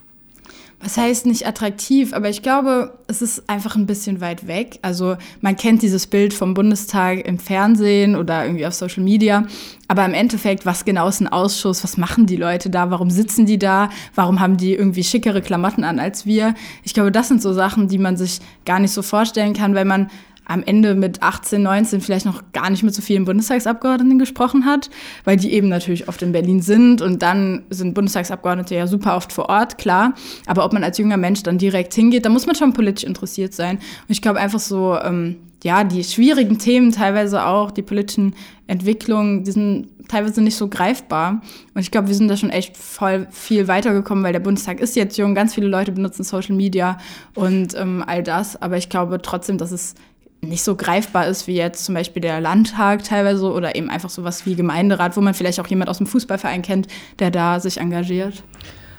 Was 0.81 0.95
heißt 0.95 1.25
nicht 1.25 1.45
attraktiv, 1.45 2.13
aber 2.13 2.29
ich 2.29 2.41
glaube, 2.41 2.97
es 3.07 3.21
ist 3.21 3.49
einfach 3.49 3.75
ein 3.75 3.85
bisschen 3.85 4.21
weit 4.21 4.47
weg. 4.47 4.79
Also 4.81 5.17
man 5.41 5.57
kennt 5.57 5.81
dieses 5.81 6.07
Bild 6.07 6.33
vom 6.33 6.53
Bundestag 6.53 7.27
im 7.27 7.37
Fernsehen 7.37 8.15
oder 8.15 8.45
irgendwie 8.45 8.65
auf 8.65 8.73
Social 8.73 9.03
Media, 9.03 9.45
aber 9.89 10.05
im 10.05 10.13
Endeffekt, 10.13 10.65
was 10.65 10.85
genau 10.85 11.09
ist 11.09 11.19
ein 11.19 11.27
Ausschuss? 11.27 11.83
Was 11.83 11.97
machen 11.97 12.27
die 12.27 12.37
Leute 12.37 12.69
da? 12.69 12.91
Warum 12.91 13.09
sitzen 13.09 13.45
die 13.45 13.59
da? 13.59 13.89
Warum 14.15 14.39
haben 14.39 14.55
die 14.55 14.73
irgendwie 14.73 15.03
schickere 15.03 15.41
Klamotten 15.41 15.83
an 15.83 15.99
als 15.99 16.25
wir? 16.25 16.53
Ich 16.83 16.93
glaube, 16.93 17.11
das 17.11 17.27
sind 17.27 17.41
so 17.41 17.51
Sachen, 17.51 17.89
die 17.89 17.97
man 17.97 18.15
sich 18.15 18.39
gar 18.65 18.79
nicht 18.79 18.91
so 18.91 19.01
vorstellen 19.01 19.53
kann, 19.53 19.75
weil 19.75 19.85
man 19.85 20.09
am 20.50 20.63
Ende 20.63 20.96
mit 20.96 21.22
18, 21.22 21.62
19 21.62 22.01
vielleicht 22.01 22.25
noch 22.25 22.42
gar 22.54 22.69
nicht 22.72 22.81
mit 22.81 22.94
so 22.94 23.04
vielen 23.04 23.24
Bundestagsabgeordneten 23.24 24.18
gesprochen 24.18 24.66
hat, 24.66 24.90
weil 25.24 25.38
die 25.38 25.54
eben 25.54 25.69
natürlich 25.69 26.07
oft 26.07 26.22
in 26.24 26.31
Berlin 26.31 26.62
sind 26.62 27.01
und 27.01 27.22
dann 27.22 27.63
sind 27.69 27.94
Bundestagsabgeordnete 27.94 28.74
ja 28.74 28.88
super 28.88 29.16
oft 29.16 29.31
vor 29.31 29.48
Ort, 29.48 29.78
klar. 29.78 30.16
Aber 30.48 30.66
ob 30.66 30.74
man 30.74 30.84
als 30.84 30.98
junger 30.98 31.18
Mensch 31.18 31.44
dann 31.44 31.60
direkt 31.60 31.94
hingeht, 31.94 32.25
da 32.25 32.30
muss 32.30 32.48
man 32.48 32.56
schon 32.56 32.74
politisch 32.74 33.04
interessiert 33.04 33.54
sein. 33.54 33.78
Und 33.78 34.10
ich 34.10 34.24
glaube 34.24 34.40
einfach 34.40 34.60
so, 34.60 34.98
ähm, 35.00 35.36
ja, 35.63 35.84
die 35.84 36.04
schwierigen 36.04 36.57
Themen 36.57 36.92
teilweise 36.92 37.46
auch, 37.46 37.69
die 37.69 37.81
politischen 37.81 38.34
Entwicklungen, 38.66 39.44
die 39.44 39.51
sind 39.51 39.88
teilweise 40.07 40.42
nicht 40.42 40.56
so 40.56 40.68
greifbar. 40.68 41.42
Und 41.74 41.81
ich 41.81 41.92
glaube, 41.92 42.07
wir 42.07 42.16
sind 42.16 42.28
da 42.28 42.38
schon 42.38 42.50
echt 42.50 42.75
voll 42.75 43.28
viel 43.30 43.68
weitergekommen, 43.68 44.24
weil 44.24 44.34
der 44.34 44.40
Bundestag 44.40 44.80
ist 44.80 44.96
jetzt 44.96 45.18
jung, 45.18 45.36
ganz 45.36 45.54
viele 45.54 45.68
Leute 45.68 45.92
benutzen 45.92 46.24
Social 46.24 46.56
Media 46.56 46.98
und 47.36 47.75
ähm, 47.75 48.04
all 48.06 48.24
das. 48.24 48.62
Aber 48.62 48.78
ich 48.78 48.90
glaube 48.90 49.22
trotzdem, 49.22 49.57
dass 49.57 49.72
es 49.72 49.96
nicht 50.41 50.63
so 50.63 50.75
greifbar 50.75 51.27
ist 51.27 51.47
wie 51.47 51.56
jetzt 51.56 51.83
zum 51.86 51.95
Beispiel 51.95 52.21
der 52.21 52.39
Landtag 52.39 53.03
teilweise 53.03 53.51
oder 53.51 53.75
eben 53.75 53.89
einfach 53.89 54.09
sowas 54.09 54.45
wie 54.45 54.56
Gemeinderat, 54.56 55.18
wo 55.18 55.21
man 55.21 55.33
vielleicht 55.33 55.59
auch 55.59 55.68
jemand 55.68 55.89
aus 55.89 55.97
dem 55.97 56.07
Fußballverein 56.07 56.62
kennt, 56.62 56.88
der 57.19 57.31
da 57.31 57.60
sich 57.60 57.77
engagiert. 57.77 58.43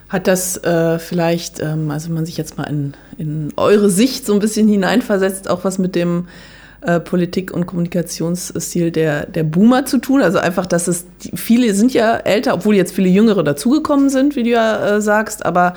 Hat 0.09 0.27
das 0.27 0.57
äh, 0.65 0.99
vielleicht, 0.99 1.61
ähm, 1.61 1.91
also 1.91 2.11
man 2.11 2.27
sich 2.27 2.37
jetzt 2.37 2.59
mal 2.59 2.65
in, 2.65 2.95
in 3.17 3.53
eure 3.57 3.89
Sicht 3.91 4.27
so 4.27 4.35
ein 4.35 4.41
bisschen 4.41 4.69
hineinversetzt, 4.69 5.49
auch 5.49 5.65
was 5.65 5.79
mit 5.79 5.95
dem 5.95 6.27
äh, 6.81 6.99
Politik- 6.99 7.53
und 7.53 7.67
Kommunikationsstil 7.67 8.91
der, 8.91 9.27
der 9.27 9.45
Boomer 9.45 9.87
zu 9.87 9.99
tun? 9.99 10.21
Also 10.21 10.39
einfach, 10.39 10.67
dass 10.67 10.89
es, 10.89 11.07
viele 11.35 11.75
sind 11.75 11.95
ja 11.95 12.17
älter, 12.17 12.55
obwohl 12.55 12.75
jetzt 12.75 12.93
viele 12.93 13.09
Jüngere 13.09 13.45
dazugekommen 13.45 14.11
sind, 14.11 14.35
wie 14.35 14.43
du 14.43 14.51
ja 14.51 14.97
äh, 14.97 15.01
sagst, 15.01 15.47
aber 15.47 15.75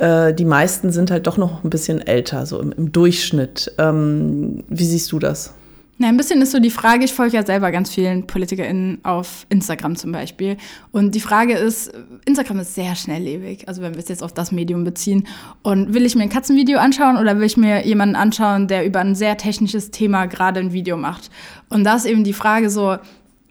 äh, 0.00 0.34
die 0.34 0.44
meisten 0.44 0.90
sind 0.90 1.10
halt 1.10 1.26
doch 1.26 1.36
noch 1.36 1.62
ein 1.62 1.70
bisschen 1.70 2.04
älter, 2.06 2.46
so 2.46 2.60
im, 2.60 2.72
im 2.72 2.92
Durchschnitt. 2.92 3.72
Ähm, 3.78 4.64
wie 4.68 4.84
siehst 4.84 5.12
du 5.12 5.18
das? 5.18 5.54
Na, 6.02 6.08
ein 6.08 6.16
bisschen 6.16 6.40
ist 6.40 6.52
so 6.52 6.60
die 6.60 6.70
Frage, 6.70 7.04
ich 7.04 7.12
folge 7.12 7.36
ja 7.36 7.44
selber 7.44 7.70
ganz 7.70 7.90
vielen 7.90 8.26
PolitikerInnen 8.26 9.00
auf 9.02 9.44
Instagram 9.50 9.96
zum 9.96 10.12
Beispiel. 10.12 10.56
Und 10.92 11.14
die 11.14 11.20
Frage 11.20 11.52
ist, 11.52 11.92
Instagram 12.24 12.60
ist 12.60 12.74
sehr 12.74 12.96
schnelllebig, 12.96 13.68
also 13.68 13.82
wenn 13.82 13.92
wir 13.92 14.00
es 14.00 14.08
jetzt 14.08 14.22
auf 14.22 14.32
das 14.32 14.50
Medium 14.50 14.82
beziehen. 14.82 15.28
Und 15.60 15.92
will 15.92 16.06
ich 16.06 16.14
mir 16.14 16.22
ein 16.22 16.30
Katzenvideo 16.30 16.78
anschauen 16.78 17.18
oder 17.18 17.36
will 17.36 17.44
ich 17.44 17.58
mir 17.58 17.84
jemanden 17.84 18.16
anschauen, 18.16 18.66
der 18.66 18.86
über 18.86 19.00
ein 19.00 19.14
sehr 19.14 19.36
technisches 19.36 19.90
Thema 19.90 20.24
gerade 20.24 20.60
ein 20.60 20.72
Video 20.72 20.96
macht? 20.96 21.30
Und 21.68 21.84
da 21.84 21.96
ist 21.96 22.06
eben 22.06 22.24
die 22.24 22.32
Frage 22.32 22.70
so, 22.70 22.96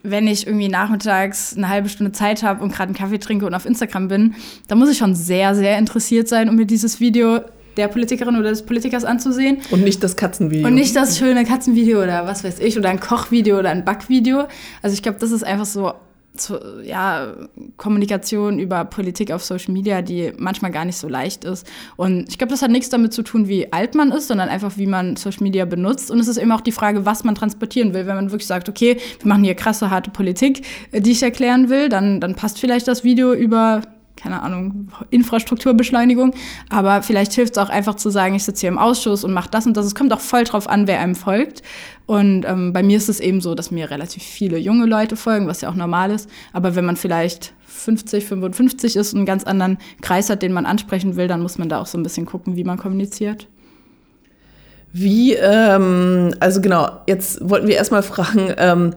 wenn 0.02 0.26
ich 0.26 0.46
irgendwie 0.46 0.68
nachmittags 0.68 1.56
eine 1.56 1.68
halbe 1.68 1.88
Stunde 1.88 2.12
Zeit 2.12 2.42
habe 2.42 2.62
und 2.62 2.72
gerade 2.72 2.88
einen 2.88 2.96
Kaffee 2.96 3.18
trinke 3.18 3.46
und 3.46 3.54
auf 3.54 3.66
Instagram 3.66 4.08
bin, 4.08 4.34
dann 4.68 4.78
muss 4.78 4.90
ich 4.90 4.98
schon 4.98 5.14
sehr, 5.14 5.54
sehr 5.54 5.78
interessiert 5.78 6.28
sein, 6.28 6.48
um 6.48 6.56
mir 6.56 6.66
dieses 6.66 7.00
Video 7.00 7.40
der 7.76 7.88
Politikerin 7.88 8.36
oder 8.36 8.50
des 8.50 8.64
Politikers 8.64 9.04
anzusehen. 9.04 9.58
Und 9.70 9.82
nicht 9.82 10.02
das 10.02 10.16
Katzenvideo. 10.16 10.66
Und 10.66 10.74
nicht 10.74 10.96
das 10.96 11.18
schöne 11.18 11.44
Katzenvideo 11.44 12.02
oder 12.02 12.26
was 12.26 12.44
weiß 12.44 12.58
ich, 12.58 12.76
oder 12.78 12.90
ein 12.90 13.00
Kochvideo 13.00 13.58
oder 13.58 13.70
ein 13.70 13.84
Backvideo. 13.84 14.48
Also 14.82 14.94
ich 14.94 15.02
glaube, 15.02 15.18
das 15.18 15.30
ist 15.30 15.44
einfach 15.44 15.66
so 15.66 15.92
zu, 16.40 16.58
ja, 16.82 17.34
Kommunikation 17.76 18.58
über 18.58 18.84
Politik 18.84 19.30
auf 19.32 19.44
Social 19.44 19.72
Media, 19.72 20.02
die 20.02 20.32
manchmal 20.36 20.70
gar 20.70 20.84
nicht 20.84 20.96
so 20.96 21.08
leicht 21.08 21.44
ist. 21.44 21.66
Und 21.96 22.28
ich 22.28 22.38
glaube, 22.38 22.50
das 22.50 22.62
hat 22.62 22.70
nichts 22.70 22.88
damit 22.88 23.12
zu 23.12 23.22
tun, 23.22 23.48
wie 23.48 23.72
alt 23.72 23.94
man 23.94 24.10
ist, 24.12 24.28
sondern 24.28 24.48
einfach, 24.48 24.76
wie 24.76 24.86
man 24.86 25.16
Social 25.16 25.42
Media 25.42 25.64
benutzt. 25.64 26.10
Und 26.10 26.18
es 26.18 26.28
ist 26.28 26.36
eben 26.36 26.52
auch 26.52 26.60
die 26.60 26.72
Frage, 26.72 27.06
was 27.06 27.24
man 27.24 27.34
transportieren 27.34 27.94
will. 27.94 28.06
Wenn 28.06 28.16
man 28.16 28.30
wirklich 28.30 28.46
sagt, 28.46 28.68
okay, 28.68 28.96
wir 29.20 29.28
machen 29.28 29.44
hier 29.44 29.54
krasse, 29.54 29.90
harte 29.90 30.10
Politik, 30.10 30.66
äh, 30.92 31.00
die 31.00 31.12
ich 31.12 31.22
erklären 31.22 31.68
will, 31.68 31.88
dann, 31.88 32.20
dann 32.20 32.34
passt 32.34 32.58
vielleicht 32.58 32.88
das 32.88 33.04
Video 33.04 33.32
über 33.32 33.82
keine 34.20 34.42
Ahnung, 34.42 34.88
Infrastrukturbeschleunigung. 35.10 36.34
Aber 36.68 37.02
vielleicht 37.02 37.32
hilft 37.32 37.52
es 37.52 37.58
auch 37.58 37.68
einfach 37.68 37.94
zu 37.94 38.10
sagen, 38.10 38.34
ich 38.34 38.44
sitze 38.44 38.60
hier 38.60 38.68
im 38.68 38.78
Ausschuss 38.78 39.24
und 39.24 39.32
mache 39.32 39.50
das 39.50 39.66
und 39.66 39.76
das. 39.76 39.86
Es 39.86 39.94
kommt 39.94 40.12
auch 40.12 40.20
voll 40.20 40.44
drauf 40.44 40.68
an, 40.68 40.86
wer 40.86 41.00
einem 41.00 41.14
folgt. 41.14 41.62
Und 42.06 42.44
ähm, 42.44 42.72
bei 42.72 42.82
mir 42.82 42.96
ist 42.96 43.08
es 43.08 43.20
eben 43.20 43.40
so, 43.40 43.54
dass 43.54 43.70
mir 43.70 43.90
relativ 43.90 44.22
viele 44.22 44.58
junge 44.58 44.86
Leute 44.86 45.16
folgen, 45.16 45.46
was 45.46 45.60
ja 45.60 45.70
auch 45.70 45.74
normal 45.74 46.10
ist. 46.10 46.28
Aber 46.52 46.74
wenn 46.74 46.84
man 46.84 46.96
vielleicht 46.96 47.54
50, 47.66 48.26
55 48.26 48.96
ist 48.96 49.12
und 49.12 49.20
einen 49.20 49.26
ganz 49.26 49.44
anderen 49.44 49.78
Kreis 50.02 50.28
hat, 50.28 50.42
den 50.42 50.52
man 50.52 50.66
ansprechen 50.66 51.16
will, 51.16 51.28
dann 51.28 51.40
muss 51.40 51.58
man 51.58 51.68
da 51.68 51.80
auch 51.80 51.86
so 51.86 51.96
ein 51.96 52.02
bisschen 52.02 52.26
gucken, 52.26 52.56
wie 52.56 52.64
man 52.64 52.78
kommuniziert. 52.78 53.48
Wie, 54.92 55.34
ähm, 55.34 56.34
also 56.40 56.60
genau, 56.60 56.90
jetzt 57.06 57.48
wollten 57.48 57.68
wir 57.68 57.76
erstmal 57.76 58.02
fragen, 58.02 58.52
ähm, 58.58 58.94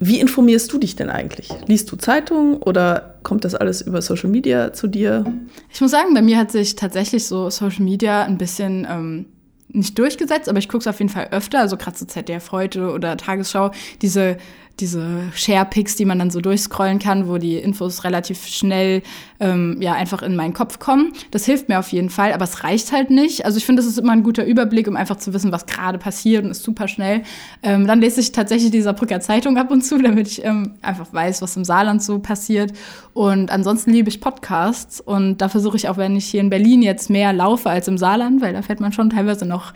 wie 0.00 0.20
informierst 0.20 0.72
du 0.72 0.78
dich 0.78 0.96
denn 0.96 1.10
eigentlich? 1.10 1.48
Liest 1.66 1.90
du 1.90 1.96
Zeitungen 1.96 2.56
oder 2.56 3.16
kommt 3.22 3.44
das 3.44 3.54
alles 3.54 3.80
über 3.80 4.00
Social 4.00 4.30
Media 4.30 4.72
zu 4.72 4.86
dir? 4.86 5.24
Ich 5.72 5.80
muss 5.80 5.90
sagen, 5.90 6.14
bei 6.14 6.22
mir 6.22 6.38
hat 6.38 6.52
sich 6.52 6.76
tatsächlich 6.76 7.26
so 7.26 7.50
Social 7.50 7.84
Media 7.84 8.24
ein 8.24 8.38
bisschen 8.38 8.86
ähm, 8.88 9.26
nicht 9.68 9.98
durchgesetzt, 9.98 10.48
aber 10.48 10.58
ich 10.58 10.68
gucke 10.68 10.82
es 10.82 10.86
auf 10.86 10.98
jeden 10.98 11.10
Fall 11.10 11.28
öfter, 11.30 11.60
also 11.60 11.76
gerade 11.76 11.96
so 11.96 12.06
ZDF 12.06 12.52
heute 12.52 12.90
oder 12.90 13.16
Tagesschau, 13.16 13.72
diese 14.00 14.38
diese 14.80 15.22
Share-Picks, 15.34 15.96
die 15.96 16.04
man 16.04 16.18
dann 16.18 16.30
so 16.30 16.40
durchscrollen 16.40 16.98
kann, 16.98 17.28
wo 17.28 17.38
die 17.38 17.56
Infos 17.56 18.04
relativ 18.04 18.46
schnell 18.46 19.02
ähm, 19.40 19.76
ja 19.80 19.94
einfach 19.94 20.22
in 20.22 20.36
meinen 20.36 20.54
Kopf 20.54 20.78
kommen. 20.78 21.12
Das 21.30 21.44
hilft 21.44 21.68
mir 21.68 21.78
auf 21.78 21.90
jeden 21.92 22.10
Fall, 22.10 22.32
aber 22.32 22.44
es 22.44 22.64
reicht 22.64 22.92
halt 22.92 23.10
nicht. 23.10 23.44
Also 23.44 23.58
ich 23.58 23.66
finde, 23.66 23.82
das 23.82 23.90
ist 23.90 23.98
immer 23.98 24.12
ein 24.12 24.22
guter 24.22 24.44
Überblick, 24.44 24.88
um 24.88 24.96
einfach 24.96 25.16
zu 25.16 25.32
wissen, 25.32 25.52
was 25.52 25.66
gerade 25.66 25.98
passiert 25.98 26.44
und 26.44 26.50
ist 26.50 26.62
super 26.62 26.88
schnell. 26.88 27.22
Ähm, 27.62 27.86
dann 27.86 28.00
lese 28.00 28.20
ich 28.20 28.32
tatsächlich 28.32 28.70
die 28.70 28.82
Saarbrücker 28.82 29.20
Zeitung 29.20 29.56
ab 29.58 29.70
und 29.70 29.82
zu, 29.82 29.98
damit 30.02 30.28
ich 30.28 30.44
ähm, 30.44 30.74
einfach 30.82 31.12
weiß, 31.12 31.42
was 31.42 31.56
im 31.56 31.64
Saarland 31.64 32.02
so 32.02 32.18
passiert. 32.18 32.72
Und 33.14 33.50
ansonsten 33.50 33.92
liebe 33.92 34.08
ich 34.08 34.20
Podcasts 34.20 35.00
und 35.00 35.38
da 35.38 35.48
versuche 35.48 35.76
ich 35.76 35.88
auch, 35.88 35.96
wenn 35.96 36.16
ich 36.16 36.26
hier 36.26 36.40
in 36.40 36.50
Berlin 36.50 36.82
jetzt 36.82 37.10
mehr 37.10 37.32
laufe 37.32 37.70
als 37.70 37.88
im 37.88 37.98
Saarland, 37.98 38.40
weil 38.40 38.52
da 38.52 38.62
fährt 38.62 38.80
man 38.80 38.92
schon 38.92 39.10
teilweise 39.10 39.44
noch 39.44 39.72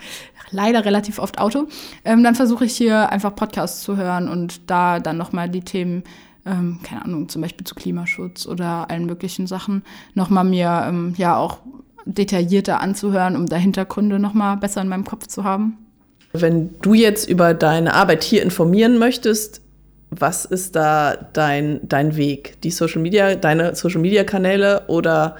leider 0.53 0.85
relativ 0.85 1.19
oft 1.19 1.39
Auto, 1.39 1.67
ähm, 2.05 2.23
dann 2.23 2.35
versuche 2.35 2.65
ich 2.65 2.75
hier 2.75 3.09
einfach 3.09 3.35
Podcasts 3.35 3.81
zu 3.81 3.97
hören 3.97 4.29
und 4.29 4.69
da 4.69 4.92
dann 4.99 5.17
nochmal 5.17 5.49
die 5.49 5.61
Themen, 5.61 6.03
ähm, 6.45 6.79
keine 6.83 7.05
Ahnung, 7.05 7.29
zum 7.29 7.41
Beispiel 7.41 7.65
zu 7.65 7.75
Klimaschutz 7.75 8.45
oder 8.45 8.89
allen 8.89 9.05
möglichen 9.05 9.47
Sachen, 9.47 9.83
nochmal 10.13 10.43
mir 10.43 10.85
ähm, 10.87 11.13
ja 11.17 11.37
auch 11.37 11.59
detaillierter 12.05 12.81
anzuhören, 12.81 13.35
um 13.35 13.47
da 13.47 13.55
Hintergründe 13.55 14.19
nochmal 14.19 14.57
besser 14.57 14.81
in 14.81 14.87
meinem 14.87 15.05
Kopf 15.05 15.27
zu 15.27 15.43
haben. 15.43 15.77
Wenn 16.33 16.71
du 16.81 16.93
jetzt 16.93 17.29
über 17.29 17.53
deine 17.53 17.93
Arbeit 17.93 18.23
hier 18.23 18.41
informieren 18.41 18.97
möchtest, 18.97 19.61
was 20.09 20.45
ist 20.45 20.75
da 20.75 21.15
dein, 21.33 21.79
dein 21.87 22.15
Weg? 22.15 22.59
Die 22.61 22.71
Social 22.71 23.01
Media, 23.01 23.35
deine 23.35 23.75
Social 23.75 24.01
Media 24.01 24.23
Kanäle 24.23 24.83
oder 24.87 25.35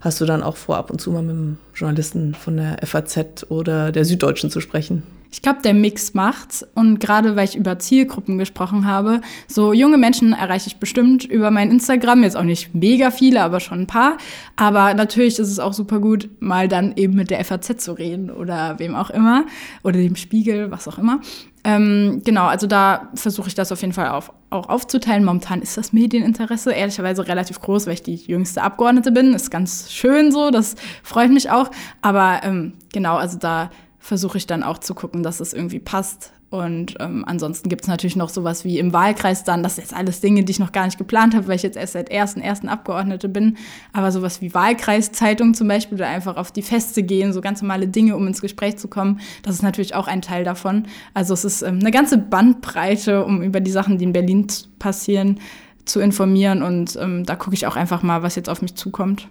hast 0.00 0.20
du 0.20 0.24
dann 0.24 0.42
auch 0.42 0.56
vor, 0.56 0.76
ab 0.76 0.90
und 0.90 1.00
zu 1.00 1.10
mal 1.10 1.22
mit 1.22 1.34
einem 1.34 1.58
Journalisten 1.74 2.34
von 2.34 2.56
der 2.56 2.78
FAZ 2.84 3.46
oder 3.48 3.92
der 3.92 4.04
Süddeutschen 4.04 4.50
zu 4.50 4.60
sprechen? 4.60 5.02
Ich 5.32 5.40
glaube, 5.40 5.62
der 5.62 5.72
Mix 5.72 6.12
macht's. 6.12 6.64
Und 6.74 7.00
gerade 7.00 7.34
weil 7.36 7.48
ich 7.48 7.56
über 7.56 7.78
Zielgruppen 7.78 8.36
gesprochen 8.36 8.86
habe, 8.86 9.22
so 9.48 9.72
junge 9.72 9.96
Menschen 9.96 10.34
erreiche 10.34 10.66
ich 10.66 10.76
bestimmt 10.76 11.24
über 11.24 11.50
mein 11.50 11.70
Instagram. 11.70 12.22
Jetzt 12.22 12.36
auch 12.36 12.42
nicht 12.42 12.74
mega 12.74 13.10
viele, 13.10 13.42
aber 13.42 13.58
schon 13.58 13.80
ein 13.80 13.86
paar. 13.86 14.18
Aber 14.56 14.92
natürlich 14.92 15.38
ist 15.38 15.48
es 15.48 15.58
auch 15.58 15.72
super 15.72 16.00
gut, 16.00 16.28
mal 16.40 16.68
dann 16.68 16.92
eben 16.96 17.14
mit 17.14 17.30
der 17.30 17.42
FAZ 17.44 17.82
zu 17.82 17.92
reden 17.92 18.30
oder 18.30 18.78
wem 18.78 18.94
auch 18.94 19.08
immer. 19.08 19.46
Oder 19.82 19.98
dem 19.98 20.16
Spiegel, 20.16 20.70
was 20.70 20.86
auch 20.86 20.98
immer. 20.98 21.20
Ähm, 21.64 22.20
genau, 22.24 22.46
also 22.46 22.66
da 22.66 23.08
versuche 23.14 23.48
ich 23.48 23.54
das 23.54 23.72
auf 23.72 23.80
jeden 23.80 23.94
Fall 23.94 24.08
auf, 24.08 24.32
auch 24.50 24.68
aufzuteilen. 24.68 25.24
Momentan 25.24 25.62
ist 25.62 25.78
das 25.78 25.94
Medieninteresse 25.94 26.72
ehrlicherweise 26.72 27.26
relativ 27.26 27.58
groß, 27.60 27.86
weil 27.86 27.94
ich 27.94 28.02
die 28.02 28.16
jüngste 28.16 28.62
Abgeordnete 28.62 29.12
bin. 29.12 29.32
Ist 29.32 29.50
ganz 29.50 29.90
schön 29.90 30.30
so, 30.30 30.50
das 30.50 30.74
freut 31.02 31.30
mich 31.30 31.50
auch. 31.50 31.70
Aber 32.02 32.40
ähm, 32.42 32.74
genau, 32.92 33.16
also 33.16 33.38
da 33.38 33.70
versuche 34.02 34.36
ich 34.36 34.48
dann 34.48 34.64
auch 34.64 34.78
zu 34.78 34.94
gucken, 34.94 35.22
dass 35.22 35.38
es 35.38 35.52
irgendwie 35.52 35.78
passt. 35.78 36.32
Und 36.50 36.96
ähm, 37.00 37.24
ansonsten 37.26 37.70
gibt 37.70 37.82
es 37.82 37.88
natürlich 37.88 38.16
noch 38.16 38.28
sowas 38.28 38.64
wie 38.64 38.78
im 38.78 38.92
Wahlkreis 38.92 39.42
dann, 39.44 39.62
das 39.62 39.76
sind 39.76 39.84
jetzt 39.84 39.96
alles 39.96 40.20
Dinge, 40.20 40.44
die 40.44 40.50
ich 40.50 40.58
noch 40.58 40.72
gar 40.72 40.84
nicht 40.84 40.98
geplant 40.98 41.34
habe, 41.34 41.46
weil 41.46 41.56
ich 41.56 41.62
jetzt 41.62 41.78
erst 41.78 41.94
seit 41.94 42.10
ersten 42.10 42.42
ersten 42.42 42.68
Abgeordnete 42.68 43.30
bin. 43.30 43.56
Aber 43.94 44.12
sowas 44.12 44.42
wie 44.42 44.52
Wahlkreiszeitung 44.52 45.54
zum 45.54 45.68
Beispiel 45.68 45.96
oder 45.96 46.08
einfach 46.08 46.36
auf 46.36 46.52
die 46.52 46.60
Feste 46.60 47.04
gehen, 47.04 47.32
so 47.32 47.40
ganz 47.40 47.62
normale 47.62 47.88
Dinge, 47.88 48.16
um 48.16 48.26
ins 48.26 48.42
Gespräch 48.42 48.76
zu 48.76 48.88
kommen, 48.88 49.20
das 49.44 49.54
ist 49.54 49.62
natürlich 49.62 49.94
auch 49.94 50.08
ein 50.08 50.20
Teil 50.20 50.44
davon. 50.44 50.88
Also 51.14 51.32
es 51.32 51.44
ist 51.44 51.62
ähm, 51.62 51.78
eine 51.80 51.92
ganze 51.92 52.18
Bandbreite, 52.18 53.24
um 53.24 53.40
über 53.40 53.60
die 53.60 53.70
Sachen, 53.70 53.96
die 53.96 54.04
in 54.04 54.12
Berlin 54.12 54.48
passieren, 54.78 55.38
zu 55.86 56.00
informieren. 56.00 56.62
Und 56.62 56.98
ähm, 57.00 57.24
da 57.24 57.36
gucke 57.36 57.54
ich 57.54 57.66
auch 57.66 57.76
einfach 57.76 58.02
mal, 58.02 58.22
was 58.22 58.34
jetzt 58.34 58.50
auf 58.50 58.60
mich 58.60 58.74
zukommt. 58.74 59.28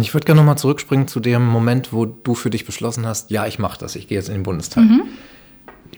Ich 0.00 0.12
würde 0.12 0.26
gerne 0.26 0.40
nochmal 0.40 0.58
zurückspringen 0.58 1.08
zu 1.08 1.20
dem 1.20 1.46
Moment, 1.46 1.92
wo 1.92 2.04
du 2.04 2.34
für 2.34 2.50
dich 2.50 2.66
beschlossen 2.66 3.06
hast, 3.06 3.30
ja, 3.30 3.46
ich 3.46 3.58
mache 3.58 3.78
das, 3.78 3.96
ich 3.96 4.08
gehe 4.08 4.18
jetzt 4.18 4.28
in 4.28 4.34
den 4.34 4.42
Bundestag. 4.42 4.84
Mhm. 4.84 5.02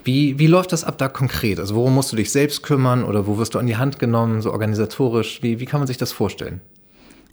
Wie, 0.04 0.38
wie 0.38 0.46
läuft 0.46 0.72
das 0.72 0.84
ab 0.84 0.98
da 0.98 1.08
konkret? 1.08 1.58
Also 1.58 1.74
worum 1.74 1.94
musst 1.94 2.12
du 2.12 2.16
dich 2.16 2.30
selbst 2.30 2.62
kümmern 2.62 3.04
oder 3.04 3.26
wo 3.26 3.36
wirst 3.38 3.54
du 3.54 3.58
an 3.58 3.66
die 3.66 3.76
Hand 3.76 3.98
genommen, 3.98 4.40
so 4.40 4.52
organisatorisch? 4.52 5.42
Wie, 5.42 5.60
wie 5.60 5.66
kann 5.66 5.80
man 5.80 5.86
sich 5.86 5.98
das 5.98 6.12
vorstellen? 6.12 6.60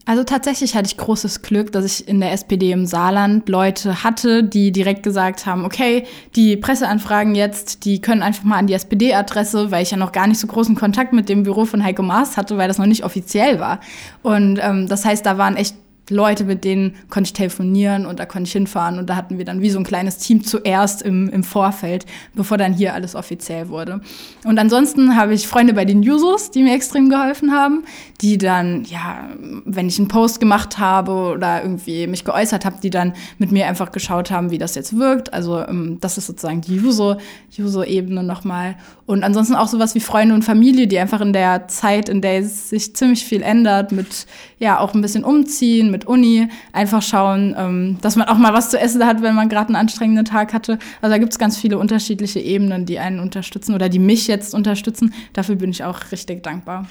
Also 0.07 0.23
tatsächlich 0.23 0.73
hatte 0.73 0.87
ich 0.87 0.95
großes 0.95 1.41
Glück, 1.41 1.73
dass 1.73 1.83
ich 1.83 2.07
in 2.07 2.21
der 2.21 2.31
SPD 2.31 2.71
im 2.71 2.85
Saarland 2.85 3.49
Leute 3.49 4.05
hatte, 4.05 4.41
die 4.41 4.71
direkt 4.71 5.03
gesagt 5.03 5.45
haben, 5.45 5.65
okay, 5.65 6.05
die 6.33 6.55
Presseanfragen 6.55 7.35
jetzt, 7.35 7.83
die 7.83 7.99
können 7.99 8.23
einfach 8.23 8.45
mal 8.45 8.57
an 8.57 8.67
die 8.67 8.73
SPD-Adresse, 8.73 9.69
weil 9.69 9.83
ich 9.83 9.91
ja 9.91 9.97
noch 9.97 10.13
gar 10.13 10.27
nicht 10.27 10.39
so 10.39 10.47
großen 10.47 10.75
Kontakt 10.75 11.11
mit 11.11 11.27
dem 11.27 11.43
Büro 11.43 11.65
von 11.65 11.83
Heiko 11.83 12.03
Maas 12.03 12.37
hatte, 12.37 12.57
weil 12.57 12.69
das 12.69 12.77
noch 12.77 12.85
nicht 12.85 13.03
offiziell 13.03 13.59
war. 13.59 13.81
Und 14.23 14.59
ähm, 14.61 14.87
das 14.87 15.03
heißt, 15.03 15.25
da 15.25 15.37
waren 15.37 15.57
echt 15.57 15.75
Leute, 16.09 16.45
mit 16.45 16.63
denen 16.63 16.95
konnte 17.09 17.27
ich 17.27 17.33
telefonieren 17.33 18.05
und 18.05 18.19
da 18.19 18.25
konnte 18.25 18.47
ich 18.47 18.53
hinfahren. 18.53 18.97
Und 18.97 19.09
da 19.09 19.15
hatten 19.15 19.37
wir 19.37 19.45
dann 19.45 19.61
wie 19.61 19.69
so 19.69 19.79
ein 19.79 19.83
kleines 19.83 20.17
Team 20.17 20.43
zuerst 20.43 21.01
im, 21.01 21.29
im 21.29 21.43
Vorfeld, 21.43 22.05
bevor 22.33 22.57
dann 22.57 22.73
hier 22.73 22.93
alles 22.93 23.15
offiziell 23.15 23.69
wurde. 23.69 24.01
Und 24.45 24.57
ansonsten 24.57 25.15
habe 25.15 25.33
ich 25.33 25.47
Freunde 25.47 25.73
bei 25.73 25.85
den 25.85 26.03
Jusos, 26.03 26.51
die 26.51 26.63
mir 26.63 26.73
extrem 26.73 27.09
geholfen 27.09 27.51
haben, 27.51 27.83
die 28.21 28.37
dann, 28.37 28.85
ja, 28.85 29.29
wenn 29.65 29.87
ich 29.87 29.99
einen 29.99 30.07
Post 30.07 30.39
gemacht 30.39 30.79
habe 30.79 31.11
oder 31.11 31.61
irgendwie 31.61 32.07
mich 32.07 32.23
geäußert 32.23 32.63
habe, 32.63 32.77
die 32.81 32.89
dann 32.89 33.13
mit 33.37 33.51
mir 33.51 33.67
einfach 33.67 33.91
geschaut 33.91 34.31
haben, 34.31 34.51
wie 34.51 34.57
das 34.57 34.75
jetzt 34.75 34.97
wirkt. 34.97 35.33
Also 35.33 35.59
ähm, 35.59 35.97
das 35.99 36.17
ist 36.17 36.27
sozusagen 36.27 36.61
die 36.61 36.75
Juso-Ebene 36.75 38.23
nochmal. 38.23 38.75
Und 39.05 39.23
ansonsten 39.23 39.55
auch 39.55 39.67
sowas 39.67 39.95
wie 39.95 39.99
Freunde 39.99 40.35
und 40.35 40.43
Familie, 40.43 40.87
die 40.87 40.99
einfach 40.99 41.21
in 41.21 41.33
der 41.33 41.67
Zeit, 41.67 42.09
in 42.09 42.21
der 42.21 42.39
es 42.39 42.69
sich 42.69 42.95
ziemlich 42.95 43.25
viel 43.25 43.41
ändert, 43.41 43.91
mit 43.91 44.25
ja 44.59 44.79
auch 44.79 44.93
ein 44.93 45.01
bisschen 45.01 45.23
umziehen, 45.23 45.91
mit 45.97 46.05
Uni, 46.05 46.47
einfach 46.73 47.01
schauen, 47.01 47.55
ähm, 47.57 47.97
dass 48.01 48.15
man 48.15 48.27
auch 48.27 48.37
mal 48.37 48.53
was 48.53 48.69
zu 48.69 48.79
essen 48.79 49.05
hat, 49.05 49.23
wenn 49.23 49.33
man 49.33 49.49
gerade 49.49 49.69
einen 49.69 49.75
anstrengenden 49.75 50.25
Tag 50.25 50.53
hatte. 50.53 50.77
Also 51.01 51.11
da 51.13 51.17
gibt 51.17 51.33
es 51.33 51.39
ganz 51.39 51.57
viele 51.57 51.79
unterschiedliche 51.79 52.39
Ebenen, 52.39 52.85
die 52.85 52.99
einen 52.99 53.19
unterstützen 53.19 53.73
oder 53.73 53.89
die 53.89 53.99
mich 53.99 54.27
jetzt 54.27 54.53
unterstützen. 54.53 55.13
Dafür 55.33 55.55
bin 55.55 55.71
ich 55.71 55.83
auch 55.83 55.99
richtig 56.11 56.43
dankbar. 56.43 56.85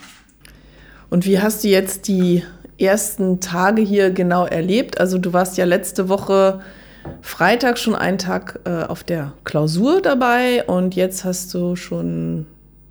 Und 1.08 1.24
wie 1.24 1.38
hast 1.38 1.62
du 1.62 1.68
jetzt 1.68 2.08
die 2.08 2.42
ersten 2.78 3.40
Tage 3.40 3.80
hier 3.80 4.10
genau 4.10 4.44
erlebt? 4.44 4.98
Also 4.98 5.18
du 5.18 5.32
warst 5.32 5.56
ja 5.56 5.64
letzte 5.64 6.08
Woche 6.08 6.60
Freitag 7.20 7.78
schon 7.78 7.94
einen 7.94 8.18
Tag 8.18 8.58
äh, 8.64 8.82
auf 8.82 9.04
der 9.04 9.34
Klausur 9.44 10.02
dabei 10.02 10.64
und 10.64 10.96
jetzt 10.96 11.24
hast 11.24 11.54
du 11.54 11.76
schon 11.76 12.46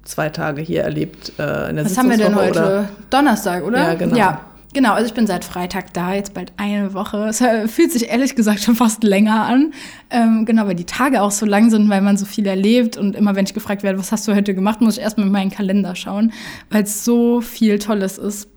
zwei 0.05 0.29
Tage 0.29 0.61
hier 0.61 0.83
erlebt 0.83 1.33
äh, 1.37 1.69
in 1.69 1.75
der 1.75 1.85
Was 1.85 1.97
haben 1.97 2.09
wir 2.09 2.17
denn 2.17 2.35
heute? 2.35 2.59
Oder? 2.61 2.89
Donnerstag, 3.09 3.65
oder? 3.65 3.79
Ja, 3.79 3.93
genau. 3.95 4.15
Ja. 4.15 4.41
Genau, 4.75 4.91
also 4.91 5.07
ich 5.07 5.13
bin 5.13 5.25
seit 5.25 5.45
Freitag 5.45 5.93
da, 5.93 6.13
jetzt 6.13 6.33
bald 6.33 6.51
eine 6.57 6.93
Woche. 6.93 7.27
Es 7.29 7.39
äh, 7.39 7.69
fühlt 7.69 7.93
sich 7.93 8.09
ehrlich 8.09 8.35
gesagt 8.35 8.59
schon 8.61 8.75
fast 8.75 9.05
länger 9.05 9.45
an. 9.45 9.73
Ähm, 10.09 10.43
genau, 10.43 10.67
weil 10.67 10.75
die 10.75 10.83
Tage 10.83 11.21
auch 11.21 11.31
so 11.31 11.45
lang 11.45 11.69
sind, 11.69 11.89
weil 11.89 12.01
man 12.01 12.17
so 12.17 12.25
viel 12.25 12.45
erlebt. 12.45 12.97
Und 12.97 13.15
immer 13.15 13.37
wenn 13.37 13.45
ich 13.45 13.53
gefragt 13.53 13.83
werde, 13.83 13.97
was 13.97 14.11
hast 14.11 14.27
du 14.27 14.35
heute 14.35 14.53
gemacht, 14.53 14.81
muss 14.81 14.97
ich 14.97 15.03
erstmal 15.03 15.27
in 15.27 15.31
meinen 15.31 15.49
Kalender 15.49 15.95
schauen, 15.95 16.33
weil 16.71 16.83
es 16.83 17.05
so 17.05 17.39
viel 17.39 17.79
Tolles 17.79 18.17
ist. 18.17 18.49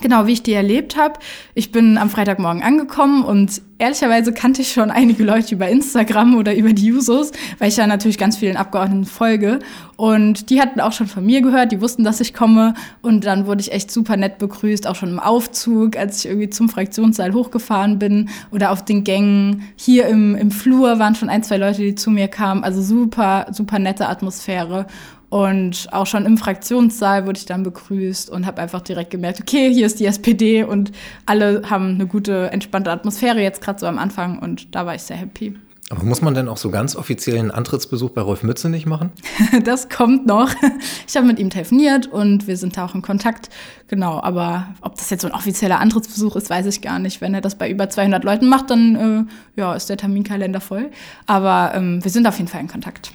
Genau, 0.00 0.26
wie 0.26 0.32
ich 0.32 0.42
die 0.42 0.52
erlebt 0.52 0.96
habe. 0.96 1.20
Ich 1.54 1.70
bin 1.70 1.98
am 1.98 2.10
Freitagmorgen 2.10 2.62
angekommen 2.62 3.24
und 3.24 3.62
ehrlicherweise 3.78 4.32
kannte 4.32 4.62
ich 4.62 4.72
schon 4.72 4.90
einige 4.90 5.24
Leute 5.24 5.54
über 5.54 5.68
Instagram 5.68 6.36
oder 6.36 6.54
über 6.54 6.72
die 6.72 6.92
Usos, 6.92 7.32
weil 7.58 7.68
ich 7.68 7.76
ja 7.76 7.86
natürlich 7.86 8.18
ganz 8.18 8.36
vielen 8.36 8.56
Abgeordneten 8.56 9.04
folge. 9.04 9.60
Und 9.96 10.50
die 10.50 10.60
hatten 10.60 10.80
auch 10.80 10.92
schon 10.92 11.06
von 11.06 11.24
mir 11.24 11.40
gehört, 11.40 11.70
die 11.70 11.80
wussten, 11.80 12.02
dass 12.02 12.20
ich 12.20 12.34
komme. 12.34 12.74
Und 13.02 13.24
dann 13.24 13.46
wurde 13.46 13.60
ich 13.60 13.72
echt 13.72 13.90
super 13.90 14.16
nett 14.16 14.38
begrüßt, 14.38 14.86
auch 14.88 14.96
schon 14.96 15.10
im 15.10 15.20
Aufzug, 15.20 15.96
als 15.96 16.18
ich 16.18 16.26
irgendwie 16.26 16.50
zum 16.50 16.68
Fraktionssaal 16.68 17.32
hochgefahren 17.32 17.98
bin 17.98 18.28
oder 18.50 18.72
auf 18.72 18.84
den 18.84 19.04
Gängen. 19.04 19.62
Hier 19.76 20.06
im, 20.06 20.34
im 20.34 20.50
Flur 20.50 20.98
waren 20.98 21.14
schon 21.14 21.28
ein, 21.28 21.44
zwei 21.44 21.56
Leute, 21.56 21.82
die 21.82 21.94
zu 21.94 22.10
mir 22.10 22.26
kamen. 22.26 22.64
Also 22.64 22.82
super, 22.82 23.46
super 23.52 23.78
nette 23.78 24.08
Atmosphäre. 24.08 24.86
Und 25.34 25.88
auch 25.90 26.06
schon 26.06 26.26
im 26.26 26.38
Fraktionssaal 26.38 27.26
wurde 27.26 27.40
ich 27.40 27.44
dann 27.44 27.64
begrüßt 27.64 28.30
und 28.30 28.46
habe 28.46 28.62
einfach 28.62 28.80
direkt 28.80 29.10
gemerkt, 29.10 29.40
okay, 29.40 29.74
hier 29.74 29.84
ist 29.84 29.98
die 29.98 30.06
SPD 30.06 30.62
und 30.62 30.92
alle 31.26 31.62
haben 31.68 31.94
eine 31.94 32.06
gute, 32.06 32.52
entspannte 32.52 32.92
Atmosphäre 32.92 33.42
jetzt 33.42 33.60
gerade 33.60 33.80
so 33.80 33.86
am 33.86 33.98
Anfang 33.98 34.38
und 34.38 34.72
da 34.76 34.86
war 34.86 34.94
ich 34.94 35.02
sehr 35.02 35.16
happy. 35.16 35.56
Aber 35.90 36.04
muss 36.04 36.22
man 36.22 36.34
denn 36.34 36.46
auch 36.46 36.56
so 36.56 36.70
ganz 36.70 36.94
offiziell 36.94 37.36
einen 37.40 37.50
Antrittsbesuch 37.50 38.10
bei 38.10 38.20
Rolf 38.20 38.44
Mütze 38.44 38.68
nicht 38.68 38.86
machen? 38.86 39.10
Das 39.64 39.88
kommt 39.88 40.24
noch. 40.24 40.54
Ich 41.08 41.16
habe 41.16 41.26
mit 41.26 41.40
ihm 41.40 41.50
telefoniert 41.50 42.06
und 42.06 42.46
wir 42.46 42.56
sind 42.56 42.76
da 42.76 42.84
auch 42.84 42.94
in 42.94 43.02
Kontakt. 43.02 43.50
Genau, 43.88 44.22
aber 44.22 44.68
ob 44.82 44.94
das 44.94 45.10
jetzt 45.10 45.22
so 45.22 45.28
ein 45.28 45.34
offizieller 45.34 45.80
Antrittsbesuch 45.80 46.36
ist, 46.36 46.48
weiß 46.48 46.66
ich 46.66 46.80
gar 46.80 47.00
nicht. 47.00 47.20
Wenn 47.20 47.34
er 47.34 47.40
das 47.40 47.56
bei 47.56 47.68
über 47.68 47.90
200 47.90 48.22
Leuten 48.22 48.48
macht, 48.48 48.70
dann 48.70 49.26
äh, 49.56 49.60
ja, 49.60 49.74
ist 49.74 49.90
der 49.90 49.96
Terminkalender 49.96 50.60
voll. 50.60 50.92
Aber 51.26 51.72
ähm, 51.74 52.04
wir 52.04 52.10
sind 52.12 52.24
auf 52.28 52.38
jeden 52.38 52.48
Fall 52.48 52.60
in 52.60 52.68
Kontakt. 52.68 53.12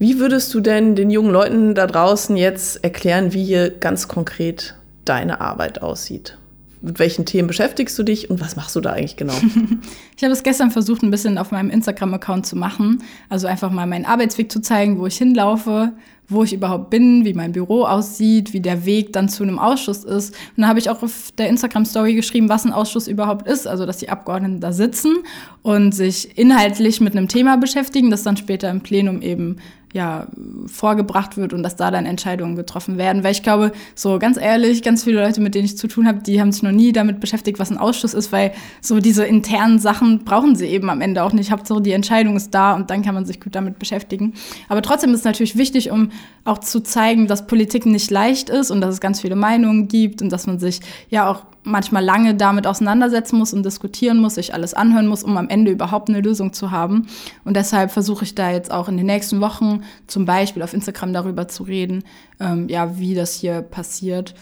Wie 0.00 0.18
würdest 0.18 0.54
du 0.54 0.60
denn 0.60 0.96
den 0.96 1.10
jungen 1.10 1.30
Leuten 1.30 1.74
da 1.74 1.86
draußen 1.86 2.34
jetzt 2.34 2.82
erklären, 2.82 3.34
wie 3.34 3.44
hier 3.44 3.68
ganz 3.68 4.08
konkret 4.08 4.74
deine 5.04 5.42
Arbeit 5.42 5.82
aussieht? 5.82 6.38
Mit 6.80 6.98
welchen 6.98 7.26
Themen 7.26 7.46
beschäftigst 7.46 7.98
du 7.98 8.02
dich 8.02 8.30
und 8.30 8.40
was 8.40 8.56
machst 8.56 8.74
du 8.74 8.80
da 8.80 8.92
eigentlich 8.92 9.16
genau? 9.16 9.34
ich 10.16 10.24
habe 10.24 10.32
es 10.32 10.42
gestern 10.42 10.70
versucht, 10.70 11.02
ein 11.02 11.10
bisschen 11.10 11.36
auf 11.36 11.50
meinem 11.50 11.68
Instagram-Account 11.68 12.46
zu 12.46 12.56
machen. 12.56 13.02
Also 13.28 13.46
einfach 13.46 13.70
mal 13.70 13.86
meinen 13.86 14.06
Arbeitsweg 14.06 14.50
zu 14.50 14.62
zeigen, 14.62 14.98
wo 14.98 15.06
ich 15.06 15.18
hinlaufe, 15.18 15.92
wo 16.30 16.44
ich 16.44 16.54
überhaupt 16.54 16.88
bin, 16.88 17.26
wie 17.26 17.34
mein 17.34 17.52
Büro 17.52 17.84
aussieht, 17.84 18.54
wie 18.54 18.60
der 18.60 18.86
Weg 18.86 19.12
dann 19.12 19.28
zu 19.28 19.42
einem 19.42 19.58
Ausschuss 19.58 20.04
ist. 20.04 20.30
Und 20.30 20.62
dann 20.62 20.68
habe 20.68 20.78
ich 20.78 20.88
auch 20.88 21.02
auf 21.02 21.30
der 21.36 21.50
Instagram-Story 21.50 22.14
geschrieben, 22.14 22.48
was 22.48 22.64
ein 22.64 22.72
Ausschuss 22.72 23.06
überhaupt 23.06 23.46
ist. 23.46 23.66
Also, 23.66 23.84
dass 23.84 23.98
die 23.98 24.08
Abgeordneten 24.08 24.60
da 24.60 24.72
sitzen 24.72 25.16
und 25.60 25.92
sich 25.92 26.38
inhaltlich 26.38 27.02
mit 27.02 27.14
einem 27.14 27.28
Thema 27.28 27.58
beschäftigen, 27.58 28.10
das 28.10 28.22
dann 28.22 28.38
später 28.38 28.70
im 28.70 28.80
Plenum 28.80 29.20
eben 29.20 29.56
ja, 29.92 30.28
vorgebracht 30.66 31.36
wird 31.36 31.52
und 31.52 31.62
dass 31.62 31.74
da 31.74 31.90
dann 31.90 32.06
Entscheidungen 32.06 32.54
getroffen 32.54 32.96
werden. 32.96 33.24
Weil 33.24 33.32
ich 33.32 33.42
glaube, 33.42 33.72
so 33.94 34.18
ganz 34.18 34.36
ehrlich, 34.36 34.82
ganz 34.82 35.02
viele 35.04 35.24
Leute, 35.24 35.40
mit 35.40 35.54
denen 35.54 35.64
ich 35.64 35.76
zu 35.76 35.88
tun 35.88 36.06
habe, 36.06 36.20
die 36.20 36.40
haben 36.40 36.52
sich 36.52 36.62
noch 36.62 36.70
nie 36.70 36.92
damit 36.92 37.18
beschäftigt, 37.18 37.58
was 37.58 37.70
ein 37.70 37.78
Ausschuss 37.78 38.14
ist, 38.14 38.30
weil 38.30 38.52
so 38.80 39.00
diese 39.00 39.24
internen 39.24 39.80
Sachen 39.80 40.24
brauchen 40.24 40.54
sie 40.54 40.66
eben 40.66 40.90
am 40.90 41.00
Ende 41.00 41.24
auch 41.24 41.32
nicht. 41.32 41.50
Hauptsache 41.50 41.80
die 41.80 41.92
Entscheidung 41.92 42.36
ist 42.36 42.54
da 42.54 42.74
und 42.74 42.90
dann 42.90 43.02
kann 43.02 43.14
man 43.14 43.26
sich 43.26 43.40
gut 43.40 43.54
damit 43.54 43.78
beschäftigen. 43.78 44.34
Aber 44.68 44.82
trotzdem 44.82 45.10
ist 45.10 45.20
es 45.20 45.24
natürlich 45.24 45.56
wichtig, 45.56 45.90
um 45.90 46.10
auch 46.44 46.58
zu 46.58 46.80
zeigen, 46.80 47.26
dass 47.26 47.46
Politik 47.48 47.84
nicht 47.84 48.10
leicht 48.10 48.48
ist 48.48 48.70
und 48.70 48.80
dass 48.80 48.94
es 48.94 49.00
ganz 49.00 49.20
viele 49.20 49.36
Meinungen 49.36 49.88
gibt 49.88 50.22
und 50.22 50.30
dass 50.30 50.46
man 50.46 50.60
sich 50.60 50.80
ja 51.08 51.28
auch 51.28 51.44
manchmal 51.64 52.04
lange 52.04 52.34
damit 52.34 52.66
auseinandersetzen 52.66 53.38
muss 53.38 53.52
und 53.52 53.64
diskutieren 53.64 54.18
muss, 54.18 54.36
sich 54.36 54.54
alles 54.54 54.74
anhören 54.74 55.06
muss, 55.06 55.22
um 55.22 55.36
am 55.36 55.48
Ende 55.48 55.70
überhaupt 55.70 56.08
eine 56.08 56.20
Lösung 56.20 56.52
zu 56.52 56.70
haben. 56.70 57.06
Und 57.44 57.56
deshalb 57.56 57.90
versuche 57.90 58.24
ich 58.24 58.34
da 58.34 58.50
jetzt 58.50 58.70
auch 58.70 58.88
in 58.88 58.96
den 58.96 59.06
nächsten 59.06 59.40
Wochen 59.40 59.82
zum 60.06 60.24
Beispiel 60.24 60.62
auf 60.62 60.74
Instagram 60.74 61.12
darüber 61.12 61.48
zu 61.48 61.62
reden, 61.62 62.04
ähm, 62.38 62.68
ja, 62.68 62.98
wie 62.98 63.14
das 63.14 63.34
hier 63.34 63.62
passiert. 63.62 64.34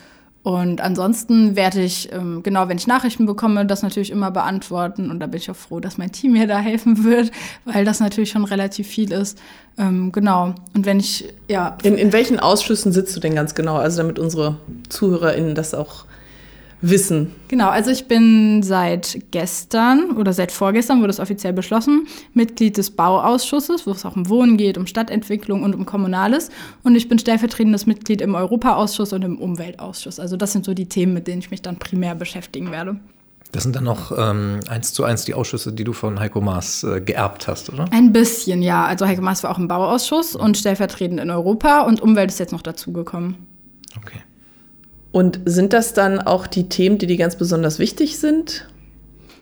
Und 0.45 0.81
ansonsten 0.81 1.57
werde 1.57 1.83
ich, 1.83 2.11
ähm, 2.13 2.43
genau, 2.43 2.69
wenn 2.69 2.79
ich 2.79 2.87
Nachrichten 2.87 3.27
bekomme, 3.27 3.67
das 3.67 3.83
natürlich 3.83 4.11
immer 4.11 4.31
beantworten. 4.31 5.11
Und 5.11 5.21
da 5.21 5.27
bin 5.27 5.39
ich 5.39 5.51
auch 5.51 5.57
froh, 5.57 5.81
dass 5.81 5.99
mein 5.99 6.13
Team 6.13 6.33
mir 6.33 6.47
da 6.47 6.59
helfen 6.59 7.05
wird, 7.05 7.33
weil 7.65 7.85
das 7.85 8.01
natürlich 8.01 8.31
schon 8.31 8.45
relativ 8.45 8.87
viel 8.87 9.13
ist. 9.13 9.39
Ähm, 9.77 10.11
genau. 10.13 10.55
Und 10.75 10.87
wenn 10.87 11.01
ich, 11.01 11.27
ja. 11.49 11.77
In, 11.83 11.99
in 11.99 12.13
welchen 12.13 12.41
Ausschüssen 12.41 12.93
sitzt 12.93 13.15
du 13.15 13.21
denn 13.21 13.35
ganz 13.35 13.55
genau? 13.55 13.77
Also 13.77 13.99
damit 13.99 14.19
unsere 14.19 14.57
ZuhörerInnen 14.89 15.55
das 15.55 15.75
auch 15.75 16.07
wissen. 16.81 17.33
Genau, 17.49 17.69
also 17.69 17.91
ich 17.91 18.07
bin 18.07 18.63
seit 18.63 19.19
gestern 19.31 20.13
oder 20.17 20.33
seit 20.33 20.53
vorgestern 20.53 21.01
wurde 21.01 21.11
es 21.11 21.21
offiziell 21.21 21.53
beschlossen, 21.53 22.07
Mitglied 22.35 22.77
des 22.77 22.91
Bauausschusses, 22.91 23.87
wo 23.87 23.91
es 23.91 24.05
auch 24.05 24.17
um 24.17 24.29
Wohnen 24.29 24.57
geht, 24.57 24.79
um 24.79 24.87
Stadtentwicklung 24.87 25.63
und 25.63 25.75
um 25.75 25.87
Kommunales. 25.87 26.51
Und 26.83 26.95
ich 26.95 27.09
bin 27.09 27.19
stellvertretendes 27.19 27.87
Mitglied 27.87 28.21
im 28.21 28.35
Europaausschuss 28.35 29.13
und 29.13 29.23
im 29.23 29.39
Umweltausschuss. 29.39 30.21
Also 30.21 30.37
das 30.37 30.53
sind 30.53 30.65
so 30.65 30.75
die 30.75 30.87
Themen, 30.87 31.15
mit 31.15 31.27
denen 31.27 31.41
ich 31.41 31.51
mich 31.51 31.63
dann 31.63 31.79
primär 31.79 32.15
beschäftigen 32.15 32.71
werde. 32.71 32.97
Das 33.53 33.63
sind 33.63 33.75
dann 33.75 33.85
noch 33.85 34.13
ähm, 34.17 34.61
eins 34.69 34.93
zu 34.93 35.05
eins 35.05 35.25
die 35.25 35.33
Ausschüsse, 35.33 35.73
die 35.73 35.85
du 35.85 35.95
von 35.95 36.21
Heiko 36.21 36.43
Maas 36.43 36.85
äh, 36.85 37.01
geerbt 37.01 37.49
hast, 37.49 37.73
oder? 37.73 37.87
Ein 37.91 38.13
bisschen, 38.13 38.61
ja. 38.61 38.85
Also 38.85 39.07
Heiko 39.07 39.23
Maas 39.23 39.43
war 39.43 39.51
auch 39.51 39.59
im 39.59 39.69
Bauausschuss 39.69 40.37
und 40.37 40.59
stellvertretend 40.59 41.19
in 41.19 41.31
Europa 41.31 41.81
und 41.81 42.03
Umwelt 42.03 42.31
ist 42.31 42.39
jetzt 42.39 42.53
noch 42.53 42.61
dazugekommen. 42.61 43.37
Okay. 43.97 44.21
Und 45.13 45.41
sind 45.45 45.73
das 45.73 45.95
dann 45.95 46.21
auch 46.21 46.47
die 46.47 46.69
Themen, 46.69 46.99
die 46.99 47.07
dir 47.07 47.17
ganz 47.17 47.37
besonders 47.37 47.79
wichtig 47.79 48.19
sind? 48.19 48.67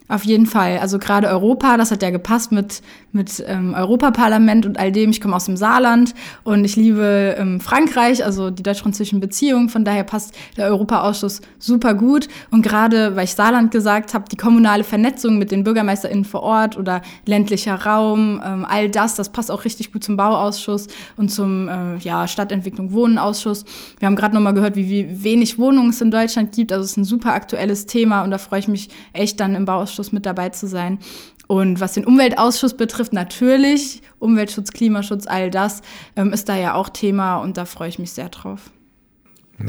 Auf 0.08 0.24
jeden 0.24 0.46
Fall. 0.46 0.78
Also 0.78 0.98
gerade 0.98 1.28
Europa, 1.28 1.76
das 1.76 1.90
hat 1.90 2.02
ja 2.02 2.10
gepasst 2.10 2.52
mit, 2.52 2.80
mit 3.16 3.42
ähm, 3.46 3.74
Europaparlament 3.74 4.66
und 4.66 4.78
all 4.78 4.92
dem. 4.92 5.10
Ich 5.10 5.20
komme 5.20 5.34
aus 5.34 5.46
dem 5.46 5.56
Saarland 5.56 6.14
und 6.44 6.64
ich 6.64 6.76
liebe 6.76 7.34
ähm, 7.38 7.60
Frankreich, 7.60 8.24
also 8.24 8.50
die 8.50 8.62
deutsch-französischen 8.62 9.18
Beziehungen. 9.18 9.68
Von 9.68 9.84
daher 9.84 10.04
passt 10.04 10.34
der 10.56 10.66
Europaausschuss 10.66 11.40
super 11.58 11.94
gut. 11.94 12.28
Und 12.50 12.62
gerade, 12.62 13.16
weil 13.16 13.24
ich 13.24 13.32
Saarland 13.32 13.72
gesagt 13.72 14.14
habe, 14.14 14.26
die 14.30 14.36
kommunale 14.36 14.84
Vernetzung 14.84 15.38
mit 15.38 15.50
den 15.50 15.64
BürgermeisterInnen 15.64 16.24
vor 16.24 16.42
Ort 16.42 16.76
oder 16.76 17.02
ländlicher 17.24 17.74
Raum, 17.74 18.40
ähm, 18.44 18.64
all 18.68 18.88
das, 18.88 19.16
das 19.16 19.30
passt 19.30 19.50
auch 19.50 19.64
richtig 19.64 19.92
gut 19.92 20.04
zum 20.04 20.16
Bauausschuss 20.16 20.88
und 21.16 21.30
zum 21.30 21.68
äh, 21.68 21.96
ja, 21.98 22.28
Stadtentwicklung 22.28 22.92
Wohnenausschuss. 22.92 23.64
Wir 23.98 24.06
haben 24.06 24.16
gerade 24.16 24.34
nochmal 24.34 24.54
gehört, 24.54 24.76
wie, 24.76 24.88
wie 24.88 25.24
wenig 25.24 25.58
Wohnungen 25.58 25.90
es 25.90 26.00
in 26.00 26.10
Deutschland 26.10 26.52
gibt. 26.52 26.72
Also 26.72 26.84
es 26.84 26.92
ist 26.92 26.96
ein 26.98 27.04
super 27.04 27.32
aktuelles 27.32 27.86
Thema 27.86 28.22
und 28.22 28.30
da 28.30 28.38
freue 28.38 28.60
ich 28.60 28.68
mich 28.68 28.90
echt 29.12 29.40
dann 29.40 29.54
im 29.54 29.64
Bauausschuss 29.64 30.12
mit 30.12 30.26
dabei 30.26 30.50
zu 30.50 30.66
sein. 30.66 30.98
Und 31.46 31.80
was 31.80 31.92
den 31.92 32.04
Umweltausschuss 32.04 32.76
betrifft, 32.76 33.12
natürlich, 33.12 34.02
Umweltschutz, 34.18 34.72
Klimaschutz, 34.72 35.26
all 35.26 35.50
das 35.50 35.82
ähm, 36.16 36.32
ist 36.32 36.48
da 36.48 36.56
ja 36.56 36.74
auch 36.74 36.88
Thema 36.88 37.36
und 37.36 37.56
da 37.56 37.64
freue 37.64 37.88
ich 37.88 37.98
mich 37.98 38.12
sehr 38.12 38.28
drauf. 38.28 38.70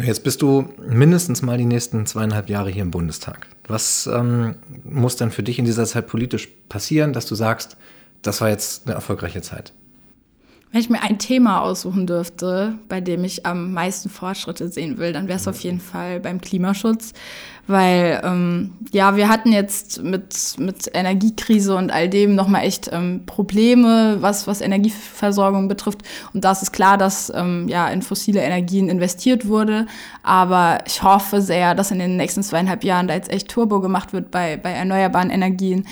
Jetzt 0.04 0.24
bist 0.24 0.42
du 0.42 0.70
mindestens 0.86 1.42
mal 1.42 1.58
die 1.58 1.66
nächsten 1.66 2.06
zweieinhalb 2.06 2.50
Jahre 2.50 2.70
hier 2.70 2.82
im 2.82 2.92
Bundestag. 2.92 3.48
Was 3.68 4.08
ähm, 4.08 4.56
muss 4.84 5.16
denn 5.16 5.32
für 5.32 5.44
dich 5.44 5.60
in 5.60 5.66
dieser 5.66 5.86
Zeit 5.86 6.08
politisch 6.08 6.50
passieren, 6.68 7.14
dass 7.14 7.26
du 7.26 7.36
sagst, 7.36 7.78
das 8.22 8.42
war 8.42 8.50
jetzt 8.50 8.86
eine 8.86 8.96
erfolgreiche 8.96 9.42
Zeit? 9.42 9.74
Wenn 10.72 10.82
ich 10.82 10.90
mir 10.90 11.02
ein 11.02 11.18
Thema 11.18 11.62
aussuchen 11.62 12.08
dürfte, 12.08 12.78
bei 12.90 13.00
dem 13.00 13.24
ich 13.24 13.46
am 13.46 13.72
meisten 13.72 14.10
Fortschritte 14.10 14.68
sehen 14.68 14.98
will, 14.98 15.14
dann 15.14 15.30
wäre 15.30 15.38
es 15.38 15.48
auf 15.48 15.62
jeden 15.62 15.80
Fall 15.80 16.20
beim 16.20 16.42
Klimaschutz. 16.42 17.14
Weil, 17.68 18.22
ähm, 18.24 18.74
ja, 18.92 19.16
wir 19.16 19.30
hatten 19.30 19.52
jetzt 19.52 20.02
mit, 20.02 20.56
mit 20.58 20.90
Energiekrise 20.94 21.76
und 21.76 21.92
all 21.92 22.10
dem 22.10 22.36
nochmal 22.36 22.64
echt 22.64 22.90
ähm, 22.94 23.24
Probleme, 23.26 24.18
was, 24.22 24.48
was 24.48 24.62
Energieversorgung 24.62 25.68
betrifft. 25.68 26.02
Und 26.34 26.46
da 26.46 26.52
ist 26.52 26.64
es 26.64 26.72
klar, 26.72 26.98
dass 26.98 27.32
ähm, 27.34 27.68
ja, 27.68 27.88
in 27.90 28.02
fossile 28.02 28.42
Energien 28.42 28.90
investiert 28.90 29.48
wurde. 29.48 29.86
Aber 30.24 30.80
ich 30.86 31.04
hoffe 31.04 31.42
sehr, 31.42 31.76
dass 31.76 31.92
in 31.92 32.00
den 32.00 32.18
nächsten 32.18 32.44
zweieinhalb 32.44 32.84
Jahren 32.84 33.08
da 33.08 33.16
jetzt 33.16 33.32
echt 33.32 33.50
Turbo 33.50 33.82
gemacht 33.82 34.14
wird 34.14 34.32
bei, 34.32 34.58
bei 34.58 34.72
erneuerbaren 34.72 35.30
Energien 35.30 35.86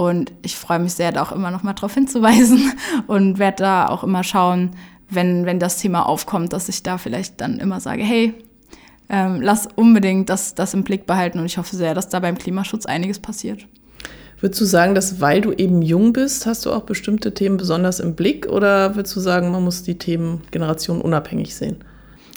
und 0.00 0.32
ich 0.40 0.56
freue 0.56 0.78
mich 0.78 0.94
sehr, 0.94 1.12
da 1.12 1.20
auch 1.20 1.30
immer 1.30 1.50
noch 1.50 1.62
mal 1.62 1.74
darauf 1.74 1.92
hinzuweisen 1.92 2.72
und 3.06 3.38
werde 3.38 3.58
da 3.58 3.88
auch 3.88 4.02
immer 4.02 4.24
schauen, 4.24 4.70
wenn, 5.10 5.44
wenn 5.44 5.58
das 5.58 5.76
Thema 5.76 6.08
aufkommt, 6.08 6.54
dass 6.54 6.70
ich 6.70 6.82
da 6.82 6.96
vielleicht 6.96 7.42
dann 7.42 7.58
immer 7.58 7.80
sage, 7.80 8.02
hey, 8.02 8.32
ähm, 9.10 9.42
lass 9.42 9.68
unbedingt 9.76 10.30
das, 10.30 10.54
das 10.54 10.72
im 10.72 10.84
Blick 10.84 11.04
behalten. 11.06 11.38
Und 11.38 11.44
ich 11.44 11.58
hoffe 11.58 11.76
sehr, 11.76 11.92
dass 11.92 12.08
da 12.08 12.18
beim 12.20 12.38
Klimaschutz 12.38 12.86
einiges 12.86 13.18
passiert. 13.18 13.66
Würdest 14.40 14.62
du 14.62 14.64
sagen, 14.64 14.94
dass 14.94 15.20
weil 15.20 15.42
du 15.42 15.52
eben 15.52 15.82
jung 15.82 16.14
bist, 16.14 16.46
hast 16.46 16.64
du 16.64 16.72
auch 16.72 16.84
bestimmte 16.84 17.34
Themen 17.34 17.58
besonders 17.58 18.00
im 18.00 18.14
Blick? 18.14 18.46
Oder 18.46 18.96
würdest 18.96 19.14
du 19.16 19.20
sagen, 19.20 19.50
man 19.50 19.64
muss 19.64 19.82
die 19.82 19.98
Themen 19.98 20.40
generationenunabhängig 20.50 21.54
sehen? 21.54 21.84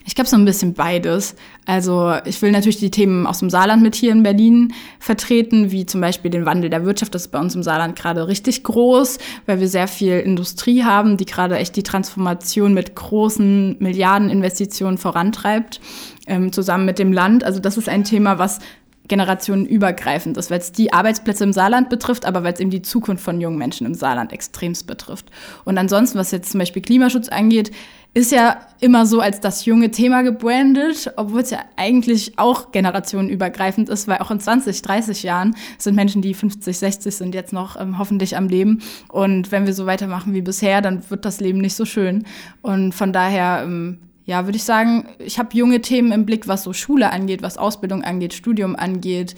Ich 0.05 0.15
glaube 0.15 0.29
so 0.29 0.35
ein 0.35 0.45
bisschen 0.45 0.73
beides. 0.73 1.35
Also 1.65 2.15
ich 2.25 2.41
will 2.41 2.51
natürlich 2.51 2.79
die 2.79 2.91
Themen 2.91 3.25
aus 3.25 3.39
dem 3.39 3.49
Saarland 3.49 3.81
mit 3.81 3.95
hier 3.95 4.11
in 4.11 4.23
Berlin 4.23 4.73
vertreten, 4.99 5.71
wie 5.71 5.85
zum 5.85 6.01
Beispiel 6.01 6.29
den 6.29 6.45
Wandel 6.45 6.69
der 6.69 6.85
Wirtschaft. 6.85 7.15
Das 7.15 7.23
ist 7.23 7.31
bei 7.31 7.39
uns 7.39 7.55
im 7.55 7.63
Saarland 7.63 7.95
gerade 7.95 8.27
richtig 8.27 8.63
groß, 8.63 9.17
weil 9.45 9.59
wir 9.59 9.69
sehr 9.69 9.87
viel 9.87 10.19
Industrie 10.19 10.83
haben, 10.83 11.17
die 11.17 11.25
gerade 11.25 11.57
echt 11.57 11.75
die 11.75 11.83
Transformation 11.83 12.73
mit 12.73 12.95
großen 12.95 13.77
Milliardeninvestitionen 13.79 14.97
vorantreibt, 14.97 15.79
ähm, 16.27 16.51
zusammen 16.51 16.85
mit 16.85 16.99
dem 16.99 17.13
Land. 17.13 17.43
Also 17.43 17.59
das 17.59 17.77
ist 17.77 17.87
ein 17.87 18.03
Thema, 18.03 18.37
was 18.37 18.59
generationenübergreifend 19.07 20.37
ist, 20.37 20.49
weil 20.49 20.59
es 20.59 20.71
die 20.71 20.93
Arbeitsplätze 20.93 21.43
im 21.43 21.53
Saarland 21.53 21.89
betrifft, 21.89 22.25
aber 22.25 22.43
weil 22.43 22.53
es 22.53 22.59
eben 22.59 22.69
die 22.69 22.81
Zukunft 22.81 23.23
von 23.23 23.41
jungen 23.41 23.57
Menschen 23.57 23.85
im 23.85 23.93
Saarland 23.95 24.31
extremst 24.31 24.87
betrifft. 24.87 25.29
Und 25.65 25.77
ansonsten, 25.77 26.17
was 26.17 26.31
jetzt 26.31 26.51
zum 26.51 26.59
Beispiel 26.59 26.81
Klimaschutz 26.81 27.27
angeht, 27.27 27.71
ist 28.13 28.31
ja 28.31 28.61
immer 28.79 29.05
so 29.05 29.21
als 29.21 29.39
das 29.39 29.65
junge 29.65 29.89
Thema 29.89 30.21
gebrandet, 30.21 31.11
obwohl 31.15 31.41
es 31.41 31.49
ja 31.49 31.59
eigentlich 31.77 32.37
auch 32.37 32.71
generationenübergreifend 32.71 33.89
ist, 33.89 34.07
weil 34.07 34.19
auch 34.19 34.29
in 34.29 34.39
20, 34.39 34.81
30 34.83 35.23
Jahren 35.23 35.55
sind 35.79 35.95
Menschen, 35.95 36.21
die 36.21 36.35
50, 36.35 36.77
60 36.77 37.15
sind, 37.15 37.33
jetzt 37.33 37.53
noch 37.53 37.79
ähm, 37.79 37.97
hoffentlich 37.97 38.37
am 38.37 38.47
Leben. 38.47 38.83
Und 39.09 39.51
wenn 39.51 39.65
wir 39.65 39.73
so 39.73 39.87
weitermachen 39.87 40.33
wie 40.33 40.41
bisher, 40.41 40.81
dann 40.81 41.09
wird 41.09 41.25
das 41.25 41.39
Leben 41.39 41.57
nicht 41.57 41.75
so 41.75 41.85
schön. 41.85 42.25
Und 42.61 42.93
von 42.93 43.13
daher, 43.13 43.63
ähm, 43.63 43.97
ja, 44.25 44.45
würde 44.45 44.57
ich 44.57 44.63
sagen, 44.63 45.05
ich 45.17 45.39
habe 45.39 45.57
junge 45.57 45.81
Themen 45.81 46.11
im 46.11 46.25
Blick, 46.25 46.47
was 46.47 46.63
so 46.63 46.71
Schule 46.71 47.11
angeht, 47.11 47.41
was 47.41 47.57
Ausbildung 47.57 48.03
angeht, 48.03 48.33
Studium 48.33 48.75
angeht, 48.75 49.35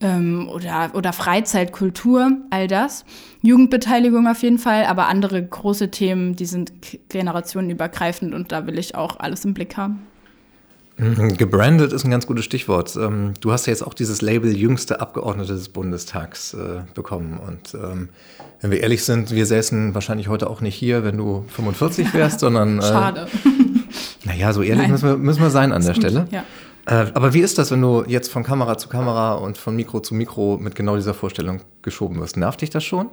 ähm, 0.00 0.48
oder, 0.48 0.90
oder 0.94 1.12
Freizeit, 1.12 1.72
Kultur, 1.72 2.32
all 2.50 2.68
das. 2.68 3.04
Jugendbeteiligung 3.42 4.26
auf 4.26 4.42
jeden 4.42 4.58
Fall, 4.58 4.84
aber 4.84 5.06
andere 5.06 5.42
große 5.42 5.90
Themen, 5.90 6.36
die 6.36 6.46
sind 6.46 6.72
generationenübergreifend 7.08 8.34
und 8.34 8.52
da 8.52 8.66
will 8.66 8.78
ich 8.78 8.94
auch 8.94 9.18
alles 9.20 9.44
im 9.44 9.54
Blick 9.54 9.76
haben. 9.76 10.06
Mhm, 10.98 11.36
gebrandet 11.36 11.92
ist 11.92 12.04
ein 12.04 12.10
ganz 12.10 12.26
gutes 12.26 12.46
Stichwort. 12.46 12.96
Ähm, 12.96 13.34
du 13.40 13.52
hast 13.52 13.66
ja 13.66 13.70
jetzt 13.70 13.82
auch 13.82 13.92
dieses 13.92 14.22
Label 14.22 14.56
jüngste 14.56 15.00
Abgeordnete 15.00 15.52
des 15.52 15.68
Bundestags 15.68 16.54
äh, 16.54 16.82
bekommen. 16.94 17.38
Und 17.38 17.74
ähm, 17.74 18.08
wenn 18.62 18.70
wir 18.70 18.80
ehrlich 18.80 19.04
sind, 19.04 19.30
wir 19.30 19.44
säßen 19.44 19.94
wahrscheinlich 19.94 20.28
heute 20.28 20.48
auch 20.48 20.62
nicht 20.62 20.74
hier, 20.74 21.04
wenn 21.04 21.18
du 21.18 21.44
45 21.48 22.14
wärst, 22.14 22.40
sondern. 22.40 22.78
Äh, 22.78 22.82
Schade. 22.82 23.26
Naja, 24.24 24.52
so 24.52 24.60
ehrlich 24.62 24.88
müssen 24.88 25.08
wir, 25.08 25.16
müssen 25.16 25.40
wir 25.40 25.50
sein 25.50 25.72
an 25.72 25.82
der 25.82 25.94
gut, 25.94 26.02
Stelle. 26.02 26.26
Ja. 26.32 26.42
Äh, 26.86 27.06
aber 27.14 27.34
wie 27.34 27.40
ist 27.40 27.58
das, 27.58 27.70
wenn 27.70 27.82
du 27.82 28.04
jetzt 28.06 28.30
von 28.30 28.44
Kamera 28.44 28.78
zu 28.78 28.88
Kamera 28.88 29.34
und 29.34 29.58
von 29.58 29.74
Mikro 29.74 30.00
zu 30.00 30.14
Mikro 30.14 30.58
mit 30.58 30.74
genau 30.74 30.96
dieser 30.96 31.14
Vorstellung 31.14 31.60
geschoben 31.82 32.18
wirst? 32.20 32.36
Nervt 32.36 32.62
dich 32.62 32.70
das 32.70 32.84
schon? 32.84 33.10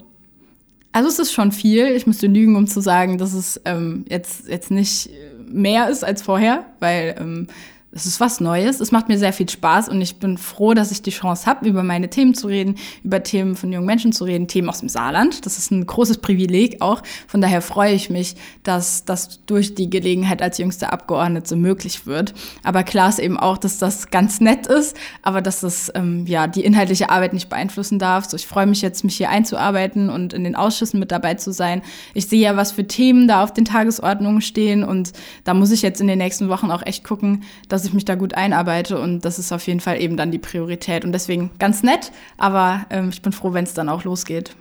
Also 0.91 1.09
es 1.09 1.17
ist 1.17 1.33
schon 1.33 1.51
viel. 1.51 1.87
Ich 1.87 2.05
müsste 2.05 2.27
lügen, 2.27 2.55
um 2.55 2.67
zu 2.67 2.79
sagen, 2.79 3.17
dass 3.17 3.33
es 3.33 3.59
ähm, 3.65 4.05
jetzt, 4.07 4.47
jetzt 4.47 4.69
nicht 4.69 5.09
mehr 5.47 5.89
ist 5.89 6.03
als 6.03 6.21
vorher, 6.21 6.65
weil 6.79 7.15
ähm, 7.19 7.47
es 7.95 8.05
ist 8.07 8.19
was 8.19 8.39
Neues. 8.39 8.79
Es 8.79 8.91
macht 8.91 9.07
mir 9.07 9.19
sehr 9.19 9.33
viel 9.33 9.47
Spaß 9.47 9.89
und 9.89 10.01
ich 10.01 10.17
bin 10.17 10.37
froh, 10.37 10.73
dass 10.73 10.91
ich 10.91 11.01
die 11.01 11.11
Chance 11.11 11.45
habe, 11.45 11.67
über 11.67 11.83
meine 11.83 12.09
Themen 12.09 12.33
zu 12.33 12.47
reden, 12.47 12.75
über 13.03 13.21
Themen 13.21 13.55
von 13.55 13.71
jungen 13.71 13.85
Menschen 13.85 14.11
zu 14.11 14.23
reden, 14.23 14.47
Themen 14.47 14.69
aus 14.69 14.79
dem 14.79 14.89
Saarland. 14.89 15.45
Das 15.45 15.57
ist 15.57 15.71
ein 15.71 15.85
großes 15.85 16.17
Privileg 16.17 16.81
auch. 16.81 17.03
Von 17.27 17.41
daher 17.41 17.61
freue 17.61 17.93
ich 17.93 18.09
mich, 18.09 18.35
dass 18.63 19.05
das 19.05 19.45
durch 19.45 19.75
die 19.75 19.89
Gelegenheit 19.89 20.41
als 20.41 20.57
jüngste 20.57 20.91
Abgeordnete 20.91 21.55
möglich 21.55 22.07
wird. 22.07 22.33
Aber 22.63 22.83
klar 22.83 23.09
ist 23.09 23.19
eben 23.19 23.37
auch, 23.37 23.57
dass 23.57 23.77
das 23.77 24.09
ganz 24.09 24.41
nett 24.41 24.65
ist, 24.65 24.97
aber 25.21 25.41
dass 25.41 25.61
das 25.61 25.91
ähm, 25.93 26.25
ja 26.25 26.47
die 26.47 26.65
inhaltliche 26.65 27.11
Arbeit 27.11 27.33
nicht 27.33 27.49
beeinflussen 27.49 27.99
darf. 27.99 28.25
So, 28.25 28.37
ich 28.37 28.47
freue 28.47 28.65
mich 28.65 28.81
jetzt, 28.81 29.03
mich 29.03 29.17
hier 29.17 29.29
einzuarbeiten 29.29 30.09
und 30.09 30.33
in 30.33 30.43
den 30.43 30.55
Ausschüssen 30.55 30.99
mit 30.99 31.11
dabei 31.11 31.35
zu 31.35 31.51
sein. 31.51 31.83
Ich 32.15 32.27
sehe 32.27 32.41
ja, 32.41 32.57
was 32.57 32.71
für 32.71 32.87
Themen 32.87 33.27
da 33.27 33.43
auf 33.43 33.53
den 33.53 33.65
Tagesordnungen 33.65 34.41
stehen 34.41 34.83
und 34.83 35.13
da 35.43 35.53
muss 35.53 35.71
ich 35.71 35.83
jetzt 35.83 36.01
in 36.01 36.07
den 36.07 36.17
nächsten 36.17 36.49
Wochen 36.49 36.71
auch 36.71 36.83
echt 36.83 37.03
gucken, 37.03 37.43
dass 37.69 37.82
dass 37.83 37.89
ich 37.89 37.93
mich 37.93 38.05
da 38.05 38.15
gut 38.15 38.33
einarbeite 38.33 38.97
und 38.97 39.25
das 39.25 39.39
ist 39.39 39.51
auf 39.51 39.67
jeden 39.67 39.81
Fall 39.81 39.99
eben 40.01 40.15
dann 40.15 40.31
die 40.31 40.39
Priorität. 40.39 41.03
Und 41.03 41.11
deswegen 41.11 41.51
ganz 41.59 41.83
nett, 41.83 42.13
aber 42.37 42.85
ähm, 42.89 43.09
ich 43.09 43.21
bin 43.21 43.33
froh, 43.33 43.51
wenn 43.51 43.65
es 43.65 43.73
dann 43.73 43.89
auch 43.89 44.05
losgeht. 44.05 44.55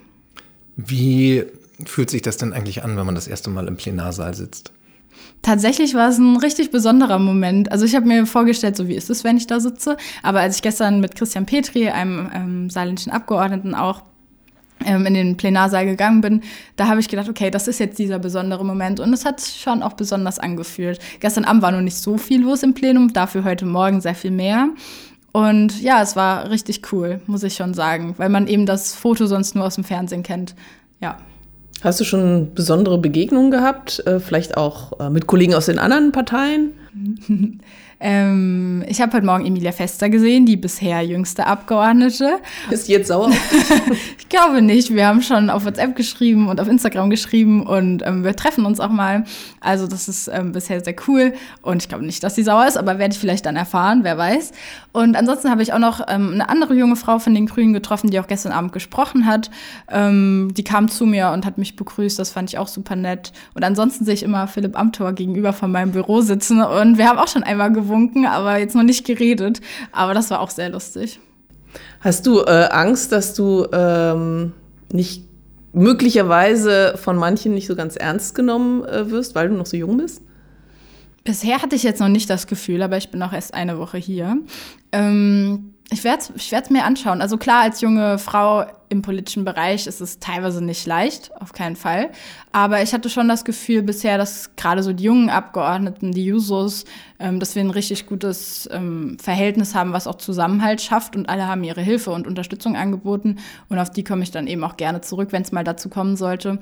Wie 0.75 1.45
fühlt 1.85 2.09
sich 2.09 2.21
das 2.21 2.35
denn 2.35 2.51
eigentlich 2.51 2.83
an, 2.83 2.97
wenn 2.97 3.05
man 3.05 3.15
das 3.15 3.27
erste 3.27 3.49
Mal 3.49 3.69
im 3.69 3.77
Plenarsaal 3.77 4.33
sitzt? 4.33 4.73
Tatsächlich 5.41 5.93
war 5.93 6.09
es 6.09 6.17
ein 6.17 6.35
richtig 6.35 6.71
besonderer 6.71 7.17
Moment. 7.17 7.71
Also 7.71 7.85
ich 7.85 7.95
habe 7.95 8.07
mir 8.07 8.25
vorgestellt, 8.25 8.75
so 8.75 8.89
wie 8.89 8.95
ist 8.95 9.09
es, 9.09 9.23
wenn 9.23 9.37
ich 9.37 9.47
da 9.47 9.61
sitze. 9.61 9.95
Aber 10.21 10.41
als 10.41 10.57
ich 10.57 10.61
gestern 10.61 10.99
mit 10.99 11.15
Christian 11.15 11.45
Petri, 11.45 11.89
einem 11.89 12.29
ähm, 12.33 12.69
saarländischen 12.69 13.13
Abgeordneten, 13.13 13.73
auch 13.73 14.01
in 14.83 15.13
den 15.13 15.37
Plenarsaal 15.37 15.85
gegangen 15.85 16.21
bin, 16.21 16.41
da 16.75 16.87
habe 16.87 16.99
ich 16.99 17.09
gedacht, 17.09 17.29
okay, 17.29 17.49
das 17.49 17.67
ist 17.67 17.79
jetzt 17.79 17.99
dieser 17.99 18.19
besondere 18.19 18.65
Moment 18.65 18.99
und 18.99 19.13
es 19.13 19.25
hat 19.25 19.41
schon 19.41 19.83
auch 19.83 19.93
besonders 19.93 20.39
angefühlt. 20.39 20.99
Gestern 21.19 21.45
Abend 21.45 21.61
war 21.61 21.71
noch 21.71 21.81
nicht 21.81 21.97
so 21.97 22.17
viel 22.17 22.41
los 22.41 22.63
im 22.63 22.73
Plenum, 22.73 23.13
dafür 23.13 23.43
heute 23.43 23.65
Morgen 23.65 24.01
sehr 24.01 24.15
viel 24.15 24.31
mehr. 24.31 24.69
Und 25.31 25.81
ja, 25.81 26.01
es 26.01 26.15
war 26.15 26.51
richtig 26.51 26.91
cool, 26.91 27.19
muss 27.25 27.43
ich 27.43 27.55
schon 27.55 27.73
sagen, 27.73 28.13
weil 28.17 28.29
man 28.29 28.47
eben 28.47 28.65
das 28.65 28.93
Foto 28.93 29.25
sonst 29.25 29.55
nur 29.55 29.65
aus 29.65 29.75
dem 29.75 29.83
Fernsehen 29.83 30.21
kennt. 30.21 30.53
Ja. 31.01 31.17
Hast 31.81 31.99
du 31.99 32.05
schon 32.05 32.53
besondere 32.53 32.97
Begegnungen 32.97 33.51
gehabt, 33.51 34.05
äh, 34.05 34.19
vielleicht 34.19 34.55
auch 34.55 34.99
äh, 34.99 35.09
mit 35.09 35.27
Kollegen 35.27 35.55
aus 35.55 35.65
den 35.65 35.79
anderen 35.79 36.11
Parteien? 36.11 36.71
Ähm, 38.05 38.83
ich 38.89 38.99
habe 39.01 39.13
heute 39.13 39.25
Morgen 39.25 39.45
Emilia 39.45 39.71
Fester 39.71 40.09
gesehen, 40.09 40.45
die 40.45 40.57
bisher 40.57 41.01
jüngste 41.03 41.47
Abgeordnete. 41.47 42.39
Ist 42.69 42.89
jetzt 42.89 43.07
sauer? 43.07 43.31
ich 44.19 44.27
glaube 44.27 44.61
nicht. 44.61 44.93
Wir 44.93 45.07
haben 45.07 45.21
schon 45.21 45.49
auf 45.49 45.63
WhatsApp 45.63 45.95
geschrieben 45.95 46.49
und 46.49 46.59
auf 46.59 46.67
Instagram 46.67 47.09
geschrieben 47.09 47.65
und 47.65 48.03
ähm, 48.05 48.25
wir 48.25 48.35
treffen 48.35 48.65
uns 48.65 48.81
auch 48.81 48.89
mal. 48.89 49.23
Also 49.61 49.87
das 49.87 50.09
ist 50.09 50.27
ähm, 50.27 50.51
bisher 50.51 50.83
sehr 50.83 50.95
cool 51.07 51.33
und 51.61 51.81
ich 51.81 51.87
glaube 51.87 52.05
nicht, 52.05 52.21
dass 52.25 52.35
sie 52.35 52.43
sauer 52.43 52.67
ist, 52.67 52.77
aber 52.77 52.99
werde 52.99 53.13
ich 53.13 53.19
vielleicht 53.19 53.45
dann 53.45 53.55
erfahren, 53.55 53.99
wer 54.03 54.17
weiß. 54.17 54.51
Und 54.91 55.15
ansonsten 55.15 55.49
habe 55.49 55.63
ich 55.63 55.71
auch 55.71 55.79
noch 55.79 56.01
ähm, 56.09 56.33
eine 56.33 56.49
andere 56.49 56.73
junge 56.73 56.97
Frau 56.97 57.19
von 57.19 57.33
den 57.33 57.45
Grünen 57.45 57.71
getroffen, 57.71 58.09
die 58.09 58.19
auch 58.19 58.27
gestern 58.27 58.51
Abend 58.51 58.73
gesprochen 58.73 59.25
hat. 59.25 59.49
Ähm, 59.89 60.51
die 60.57 60.65
kam 60.65 60.89
zu 60.89 61.05
mir 61.05 61.29
und 61.29 61.45
hat 61.45 61.57
mich 61.57 61.77
begrüßt. 61.77 62.19
Das 62.19 62.31
fand 62.31 62.49
ich 62.49 62.57
auch 62.57 62.67
super 62.67 62.97
nett. 62.97 63.31
Und 63.53 63.63
ansonsten 63.63 64.03
sehe 64.03 64.13
ich 64.13 64.23
immer 64.23 64.47
Philipp 64.47 64.77
Amthor 64.77 65.13
gegenüber 65.13 65.53
von 65.53 65.71
meinem 65.71 65.93
Büro 65.93 66.19
sitzen 66.19 66.61
und 66.61 66.97
wir 66.97 67.07
haben 67.07 67.17
auch 67.17 67.29
schon 67.29 67.43
einmal 67.43 67.71
gewohnt 67.71 67.92
gewunken, 67.93 68.25
aber 68.25 68.57
jetzt 68.57 68.75
noch 68.75 68.83
nicht 68.83 69.05
geredet. 69.05 69.61
Aber 69.91 70.13
das 70.13 70.29
war 70.31 70.39
auch 70.39 70.49
sehr 70.49 70.69
lustig. 70.69 71.19
Hast 72.01 72.25
du 72.25 72.41
äh, 72.41 72.69
Angst, 72.71 73.11
dass 73.11 73.33
du 73.33 73.67
ähm, 73.71 74.53
nicht 74.91 75.25
möglicherweise 75.73 76.95
von 76.97 77.17
manchen 77.17 77.53
nicht 77.53 77.67
so 77.67 77.75
ganz 77.75 77.95
ernst 77.95 78.35
genommen 78.35 78.83
äh, 78.85 79.09
wirst, 79.09 79.35
weil 79.35 79.49
du 79.49 79.55
noch 79.55 79.65
so 79.65 79.77
jung 79.77 79.97
bist? 79.97 80.21
Bisher 81.23 81.61
hatte 81.61 81.75
ich 81.75 81.83
jetzt 81.83 81.99
noch 81.99 82.09
nicht 82.09 82.29
das 82.29 82.47
Gefühl, 82.47 82.81
aber 82.81 82.97
ich 82.97 83.09
bin 83.09 83.21
auch 83.23 83.31
erst 83.31 83.53
eine 83.53 83.79
Woche 83.79 83.97
hier. 83.97 84.37
Ähm, 84.91 85.72
ich 85.93 86.03
werde 86.03 86.23
es 86.35 86.51
ich 86.51 86.69
mir 86.69 86.83
anschauen. 86.83 87.21
Also 87.21 87.37
klar, 87.37 87.61
als 87.61 87.81
junge 87.81 88.17
Frau 88.17 88.65
im 88.89 89.01
politischen 89.01 89.43
Bereich 89.43 89.87
ist 89.87 90.01
es 90.01 90.19
teilweise 90.19 90.63
nicht 90.63 90.85
leicht, 90.85 91.31
auf 91.39 91.51
keinen 91.51 91.75
Fall. 91.75 92.11
Aber 92.51 92.83
ich 92.83 92.93
hatte 92.93 93.09
schon 93.09 93.27
das 93.27 93.43
Gefühl 93.43 93.81
bisher, 93.81 94.17
dass 94.17 94.55
gerade 94.55 94.83
so 94.83 94.93
die 94.93 95.03
jungen 95.03 95.29
Abgeordneten, 95.29 96.11
die 96.11 96.25
Jusos, 96.25 96.85
ähm, 97.19 97.39
dass 97.39 97.55
wir 97.55 97.63
ein 97.63 97.71
richtig 97.71 98.05
gutes 98.05 98.69
ähm, 98.71 99.17
Verhältnis 99.19 99.73
haben, 99.73 99.93
was 99.93 100.05
auch 100.07 100.15
Zusammenhalt 100.15 100.81
schafft 100.81 101.15
und 101.15 101.27
alle 101.27 101.47
haben 101.47 101.63
ihre 101.63 101.81
Hilfe 101.81 102.11
und 102.11 102.27
Unterstützung 102.27 102.75
angeboten. 102.75 103.37
Und 103.69 103.79
auf 103.79 103.89
die 103.89 104.03
komme 104.03 104.23
ich 104.23 104.31
dann 104.31 104.47
eben 104.47 104.63
auch 104.63 104.77
gerne 104.77 105.01
zurück, 105.01 105.29
wenn 105.31 105.41
es 105.41 105.51
mal 105.51 105.63
dazu 105.63 105.89
kommen 105.89 106.15
sollte. 106.15 106.59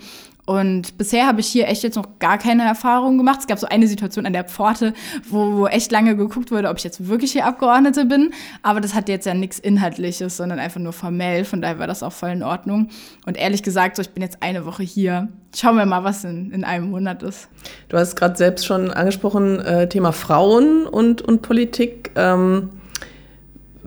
Und 0.52 0.98
bisher 0.98 1.28
habe 1.28 1.40
ich 1.40 1.48
hier 1.48 1.70
echt 1.70 1.82
jetzt 1.82 1.96
noch 1.96 2.20
gar 2.20 2.38
keine 2.38 2.66
Erfahrung 2.66 3.18
gemacht. 3.18 3.40
Es 3.40 3.48
gab 3.48 3.58
so 3.58 3.68
eine 3.68 3.88
Situation 3.88 4.26
an 4.26 4.34
der 4.34 4.44
Pforte, 4.44 4.94
wo, 5.30 5.54
wo 5.54 5.68
echt 5.68 5.94
lange 5.94 6.18
geguckt 6.18 6.52
wurde, 6.52 6.68
ob 6.68 6.78
ich 6.78 6.84
jetzt 6.84 7.08
wirklich 7.08 7.32
hier 7.32 7.46
Abgeordnete 7.46 8.04
bin. 8.04 8.34
Aber 8.62 8.82
das 8.82 8.94
hat 8.94 9.08
jetzt 9.08 9.26
ja 9.26 9.34
nichts 9.34 9.60
Inhaltliches, 9.60 10.36
sondern 10.36 10.60
einfach 10.60 10.82
nur 10.82 10.92
formell. 10.92 11.46
Von 11.46 11.62
daher 11.62 11.80
war 11.80 11.88
das 11.88 12.04
auch 12.04 12.12
voll 12.12 12.32
in 12.32 12.44
Ordnung. 12.44 12.90
Und 13.26 13.38
ehrlich 13.38 13.64
gesagt, 13.64 13.96
so, 13.96 14.02
ich 14.02 14.10
bin 14.10 14.24
jetzt 14.24 14.44
eine 14.44 14.66
Woche 14.66 14.84
hier. 14.84 15.30
Schauen 15.56 15.78
wir 15.78 15.86
mal, 15.86 16.04
was 16.04 16.26
in, 16.26 16.52
in 16.52 16.66
einem 16.66 16.90
Monat 16.90 17.24
ist. 17.24 17.48
Du 17.88 17.98
hast 17.98 18.18
gerade 18.18 18.36
selbst 18.36 18.66
schon 18.66 18.92
angesprochen, 18.92 19.62
äh, 19.62 19.88
Thema 19.88 20.12
Frauen 20.12 20.86
und, 20.86 21.22
und 21.22 21.44
Politik. 21.44 22.12
Ähm, 22.16 22.72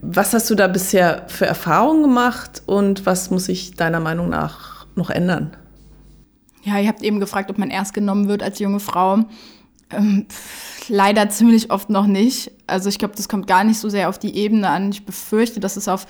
was 0.01 0.33
hast 0.33 0.49
du 0.49 0.55
da 0.55 0.67
bisher 0.67 1.25
für 1.27 1.45
Erfahrungen 1.45 2.03
gemacht 2.03 2.63
und 2.65 3.05
was 3.05 3.31
muss 3.31 3.47
sich 3.47 3.75
deiner 3.75 4.01
Meinung 4.01 4.31
nach 4.31 4.87
noch 4.95 5.11
ändern? 5.11 5.57
Ja, 6.65 6.79
ihr 6.79 6.89
habt 6.89 7.03
eben 7.03 7.21
gefragt, 7.21 7.51
ob 7.51 7.59
man 7.59 7.71
erst 7.71 7.95
genommen 7.95 8.29
wird 8.29 8.43
als 8.43 8.59
junge 8.59 8.81
Frau. 8.81 9.25
Ähm, 9.91 10.27
leider 10.89 11.29
ziemlich 11.29 11.71
oft 11.71 11.91
noch 11.91 12.07
nicht. 12.07 12.51
Also 12.67 12.89
ich 12.89 12.99
glaube, 12.99 13.15
das 13.17 13.29
kommt 13.29 13.47
gar 13.47 13.65
nicht 13.65 13.79
so 13.79 13.89
sehr 13.89 14.09
auf 14.09 14.19
die 14.19 14.35
Ebene 14.37 14.69
an. 14.69 14.91
Ich 14.91 15.05
befürchte, 15.05 15.61
dass 15.61 15.77
es 15.77 15.89
auf 15.89 16.07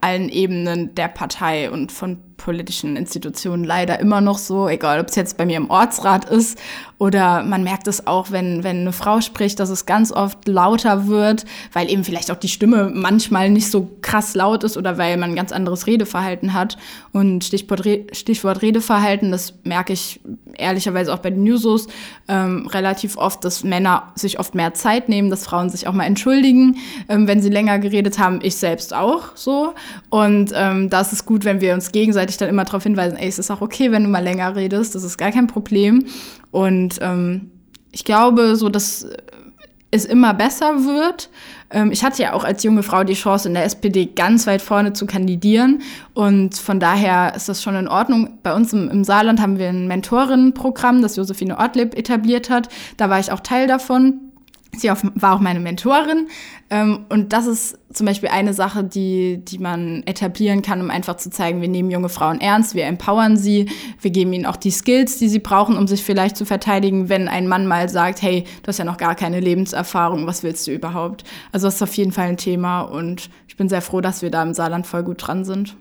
allen 0.00 0.28
Ebenen 0.28 0.94
der 0.94 1.08
Partei 1.08 1.70
und 1.70 1.92
von 1.92 2.18
politischen 2.36 2.96
Institutionen 2.96 3.64
leider 3.64 4.00
immer 4.00 4.20
noch 4.20 4.38
so, 4.38 4.68
egal 4.68 5.00
ob 5.00 5.08
es 5.08 5.14
jetzt 5.14 5.36
bei 5.36 5.46
mir 5.46 5.56
im 5.56 5.70
Ortsrat 5.70 6.28
ist 6.28 6.58
oder 6.98 7.42
man 7.42 7.64
merkt 7.64 7.88
es 7.88 8.06
auch, 8.06 8.30
wenn, 8.30 8.64
wenn 8.64 8.78
eine 8.80 8.92
Frau 8.92 9.20
spricht, 9.20 9.60
dass 9.60 9.68
es 9.68 9.84
ganz 9.84 10.12
oft 10.12 10.46
lauter 10.46 11.06
wird, 11.06 11.44
weil 11.72 11.90
eben 11.90 12.04
vielleicht 12.04 12.30
auch 12.30 12.36
die 12.36 12.48
Stimme 12.48 12.90
manchmal 12.94 13.50
nicht 13.50 13.70
so 13.70 13.90
krass 14.00 14.34
laut 14.34 14.64
ist 14.64 14.76
oder 14.76 14.96
weil 14.96 15.16
man 15.16 15.30
ein 15.30 15.36
ganz 15.36 15.52
anderes 15.52 15.86
Redeverhalten 15.86 16.54
hat. 16.54 16.76
Und 17.12 17.44
Stichwort, 17.44 17.84
Stichwort 18.12 18.62
Redeverhalten, 18.62 19.32
das 19.32 19.54
merke 19.64 19.92
ich 19.92 20.20
ehrlicherweise 20.56 21.12
auch 21.12 21.18
bei 21.18 21.30
den 21.30 21.42
Newsos 21.42 21.88
ähm, 22.28 22.66
relativ 22.68 23.16
oft, 23.16 23.44
dass 23.44 23.64
Männer 23.64 24.12
sich 24.14 24.38
oft 24.38 24.54
mehr 24.54 24.72
Zeit 24.72 25.08
nehmen, 25.08 25.30
dass 25.30 25.44
Frauen 25.44 25.68
sich 25.70 25.86
auch 25.86 25.92
mal 25.92 26.04
entschuldigen, 26.04 26.76
ähm, 27.08 27.26
wenn 27.26 27.42
sie 27.42 27.50
länger 27.50 27.80
geredet 27.80 28.18
haben. 28.18 28.38
Ich 28.42 28.56
selbst 28.56 28.94
auch 28.94 29.36
so. 29.36 29.74
Und 30.10 30.52
ähm, 30.54 30.90
da 30.90 31.00
ist 31.00 31.12
es 31.12 31.26
gut, 31.26 31.44
wenn 31.44 31.60
wir 31.60 31.74
uns 31.74 31.92
gegenseitig 31.92 32.23
dann 32.36 32.48
immer 32.48 32.64
darauf 32.64 32.82
hinweisen, 32.82 33.16
ey, 33.16 33.28
es 33.28 33.38
ist 33.38 33.50
auch 33.50 33.60
okay, 33.60 33.92
wenn 33.92 34.04
du 34.04 34.08
mal 34.08 34.22
länger 34.22 34.56
redest, 34.56 34.94
das 34.94 35.04
ist 35.04 35.18
gar 35.18 35.32
kein 35.32 35.46
Problem. 35.46 36.06
Und 36.50 36.98
ähm, 37.00 37.50
ich 37.92 38.04
glaube, 38.04 38.56
so 38.56 38.68
dass 38.68 39.06
es 39.94 40.04
immer 40.04 40.34
besser 40.34 40.84
wird. 40.84 41.30
Ähm, 41.70 41.92
ich 41.92 42.02
hatte 42.02 42.20
ja 42.20 42.32
auch 42.32 42.42
als 42.42 42.64
junge 42.64 42.82
Frau 42.82 43.04
die 43.04 43.14
Chance, 43.14 43.48
in 43.48 43.54
der 43.54 43.64
SPD 43.64 44.06
ganz 44.06 44.46
weit 44.46 44.60
vorne 44.60 44.92
zu 44.92 45.06
kandidieren. 45.06 45.82
Und 46.14 46.56
von 46.56 46.80
daher 46.80 47.34
ist 47.36 47.48
das 47.48 47.62
schon 47.62 47.76
in 47.76 47.86
Ordnung. 47.86 48.38
Bei 48.42 48.54
uns 48.54 48.72
im, 48.72 48.90
im 48.90 49.04
Saarland 49.04 49.40
haben 49.40 49.58
wir 49.58 49.68
ein 49.68 49.86
Mentorinnenprogramm, 49.86 51.00
das 51.00 51.14
Josephine 51.14 51.58
Ortlieb 51.58 51.96
etabliert 51.96 52.50
hat. 52.50 52.68
Da 52.96 53.08
war 53.08 53.20
ich 53.20 53.30
auch 53.30 53.40
Teil 53.40 53.68
davon. 53.68 54.23
Sie 54.78 54.88
war 54.88 55.34
auch 55.34 55.40
meine 55.40 55.60
Mentorin. 55.60 56.28
Ähm, 56.70 57.06
und 57.08 57.32
das 57.32 57.46
ist 57.46 57.78
zum 57.92 58.06
Beispiel 58.06 58.28
eine 58.30 58.54
Sache, 58.54 58.84
die, 58.84 59.44
die 59.44 59.58
man 59.58 60.02
etablieren 60.04 60.62
kann, 60.62 60.80
um 60.80 60.90
einfach 60.90 61.16
zu 61.16 61.30
zeigen, 61.30 61.60
wir 61.60 61.68
nehmen 61.68 61.90
junge 61.90 62.08
Frauen 62.08 62.40
ernst, 62.40 62.74
wir 62.74 62.86
empowern 62.86 63.36
sie, 63.36 63.70
wir 64.00 64.10
geben 64.10 64.32
ihnen 64.32 64.46
auch 64.46 64.56
die 64.56 64.70
Skills, 64.70 65.18
die 65.18 65.28
sie 65.28 65.38
brauchen, 65.38 65.76
um 65.76 65.86
sich 65.86 66.02
vielleicht 66.02 66.36
zu 66.36 66.44
verteidigen, 66.44 67.08
wenn 67.08 67.28
ein 67.28 67.46
Mann 67.46 67.66
mal 67.66 67.88
sagt, 67.88 68.22
hey, 68.22 68.44
du 68.62 68.68
hast 68.68 68.78
ja 68.78 68.84
noch 68.84 68.96
gar 68.96 69.14
keine 69.14 69.40
Lebenserfahrung, 69.40 70.26
was 70.26 70.42
willst 70.42 70.66
du 70.66 70.72
überhaupt? 70.72 71.24
Also 71.52 71.66
das 71.66 71.76
ist 71.76 71.82
auf 71.82 71.94
jeden 71.94 72.12
Fall 72.12 72.28
ein 72.28 72.36
Thema 72.36 72.82
und 72.82 73.30
ich 73.48 73.56
bin 73.56 73.68
sehr 73.68 73.82
froh, 73.82 74.00
dass 74.00 74.22
wir 74.22 74.30
da 74.30 74.42
im 74.42 74.54
Saarland 74.54 74.86
voll 74.86 75.04
gut 75.04 75.26
dran 75.26 75.44
sind. 75.44 75.76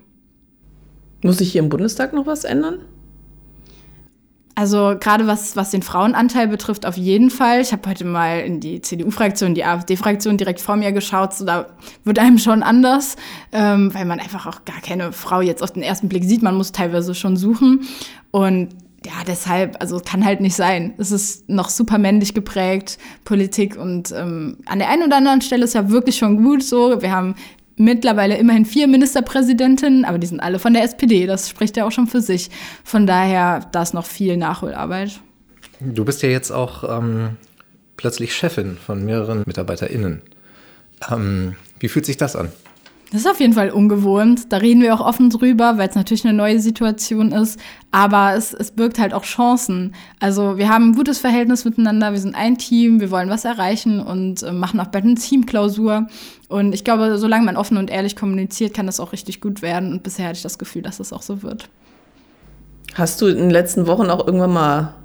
Muss 1.24 1.38
sich 1.38 1.54
hier 1.54 1.64
im 1.64 1.70
Bundestag 1.70 2.14
noch 2.14 2.28
was 2.28 2.44
ändern? 2.44 2.80
Also 4.56 4.96
gerade 5.00 5.26
was, 5.26 5.56
was 5.56 5.72
den 5.72 5.82
Frauenanteil 5.82 6.48
betrifft, 6.48 6.86
auf 6.86 6.96
jeden 6.96 7.32
Fall. 7.32 7.62
Ich 7.62 7.72
habe 7.72 7.90
heute 7.90 8.06
mal 8.06 8.42
in 8.42 8.60
die 8.60 8.82
CDU-Fraktion, 8.82 9.56
die 9.56 9.66
AfD-Fraktion 9.66 10.38
direkt 10.38 10.62
vor 10.62 10.76
mir 10.76 10.92
geschaut. 10.92 11.34
So, 11.34 11.44
da 11.44 11.68
wird 12.04 12.20
einem 12.20 12.38
schon 12.38 12.62
anders, 12.62 13.16
ähm, 13.52 13.92
weil 13.96 14.06
man 14.06 14.20
einfach 14.20 14.46
auch 14.46 14.64
gar 14.64 14.80
keine 14.82 15.12
Frau 15.12 15.42
jetzt 15.42 15.64
auf 15.64 15.72
den 15.72 15.82
ersten 15.82 16.08
Blick 16.08 16.24
sieht. 16.26 16.44
Man 16.44 16.56
muss 16.56 16.72
teilweise 16.72 17.16
schon 17.16 17.36
suchen. 17.36 17.88
Und 18.30 18.70
ja, 19.06 19.14
deshalb, 19.28 19.82
also 19.82 20.00
kann 20.00 20.24
halt 20.24 20.40
nicht 20.40 20.56
sein. 20.56 20.94
Es 20.98 21.12
ist 21.12 21.50
noch 21.50 21.70
super 21.70 21.98
männlich 21.98 22.36
geprägt, 22.36 23.00
Politik. 23.26 23.76
Und 23.76 24.12
ähm, 24.12 24.58
an 24.68 24.78
der 24.78 24.90
einen 24.90 25.04
oder 25.04 25.18
anderen 25.18 25.42
Stelle 25.42 25.64
ist 25.64 25.74
ja 25.74 25.90
wirklich 25.90 26.18
schon 26.18 26.44
gut 26.44 26.64
so. 26.64 27.02
Wir 27.02 27.12
haben 27.12 27.36
mittlerweile 27.76 28.38
immerhin 28.38 28.66
vier 28.66 28.88
Ministerpräsidentinnen, 28.88 30.06
aber 30.06 30.20
die 30.20 30.28
sind 30.28 30.40
alle 30.40 30.60
von 30.60 30.74
der 30.74 30.84
SPD. 30.84 31.26
Das 31.26 31.50
spricht 31.50 31.78
ja 31.78 31.86
auch 31.86 31.92
schon 31.92 32.08
für 32.08 32.22
sich. 32.22 32.50
Von 32.84 33.08
daher, 33.08 33.68
da 33.72 33.82
ist 33.82 33.94
noch 33.94 34.06
viel 34.06 34.38
Nachholarbeit. 34.38 35.20
Du 35.80 36.06
bist 36.06 36.22
ja 36.22 36.30
jetzt 36.30 36.52
auch 36.52 36.84
ähm, 36.98 37.38
plötzlich 37.98 38.36
Chefin 38.36 38.78
von 38.78 39.04
mehreren 39.04 39.44
MitarbeiterInnen. 39.46 40.22
Ähm, 41.12 41.56
wie 41.80 41.90
fühlt 41.90 42.06
sich 42.06 42.18
das 42.18 42.36
an? 42.36 42.52
Das 43.14 43.22
ist 43.22 43.28
auf 43.28 43.40
jeden 43.40 43.54
Fall 43.54 43.70
ungewohnt. 43.70 44.52
Da 44.52 44.58
reden 44.58 44.82
wir 44.82 44.92
auch 44.96 45.00
offen 45.00 45.30
drüber, 45.30 45.78
weil 45.78 45.88
es 45.88 45.94
natürlich 45.94 46.26
eine 46.26 46.34
neue 46.34 46.60
Situation 46.60 47.32
ist. 47.32 47.60
Aber 47.92 48.34
es, 48.34 48.56
es 48.56 48.72
birgt 48.72 48.98
halt 48.98 49.14
auch 49.14 49.24
Chancen. 49.24 49.94
Also 50.20 50.58
wir 50.58 50.68
haben 50.68 50.90
ein 50.90 50.96
gutes 50.96 51.20
Verhältnis 51.20 51.64
miteinander. 51.64 52.12
Wir 52.12 52.20
sind 52.20 52.34
ein 52.34 52.58
Team. 52.58 53.00
Wir 53.00 53.12
wollen 53.12 53.30
was 53.30 53.46
erreichen 53.46 54.00
und 54.00 54.42
äh, 54.42 54.52
machen 54.52 54.80
auch 54.80 54.88
bald 54.88 55.04
eine 55.06 55.14
Teamklausur. 55.14 56.08
Und 56.48 56.74
ich 56.74 56.84
glaube, 56.84 57.20
solange 57.20 57.46
man 57.46 57.56
offen 57.56 57.78
und 57.78 57.92
ehrlich 57.92 58.16
kommuniziert, 58.16 58.74
kann 58.74 58.88
das 58.88 59.00
auch 59.00 59.14
richtig 59.14 59.42
gut 59.42 59.62
werden. 59.62 59.92
Und 59.92 60.02
bisher 60.02 60.26
hatte 60.26 60.38
ich 60.38 60.44
das 60.44 60.58
Gefühl, 60.58 60.82
dass 60.82 60.98
das 60.98 61.14
auch 61.14 61.22
so 61.22 61.44
wird. 61.44 61.70
Hast 62.96 63.22
du 63.22 63.28
in 63.28 63.38
den 63.38 63.52
letzten 63.52 63.86
Wochen 63.86 64.10
auch 64.10 64.26
irgendwann 64.26 64.54
mal 64.54 64.96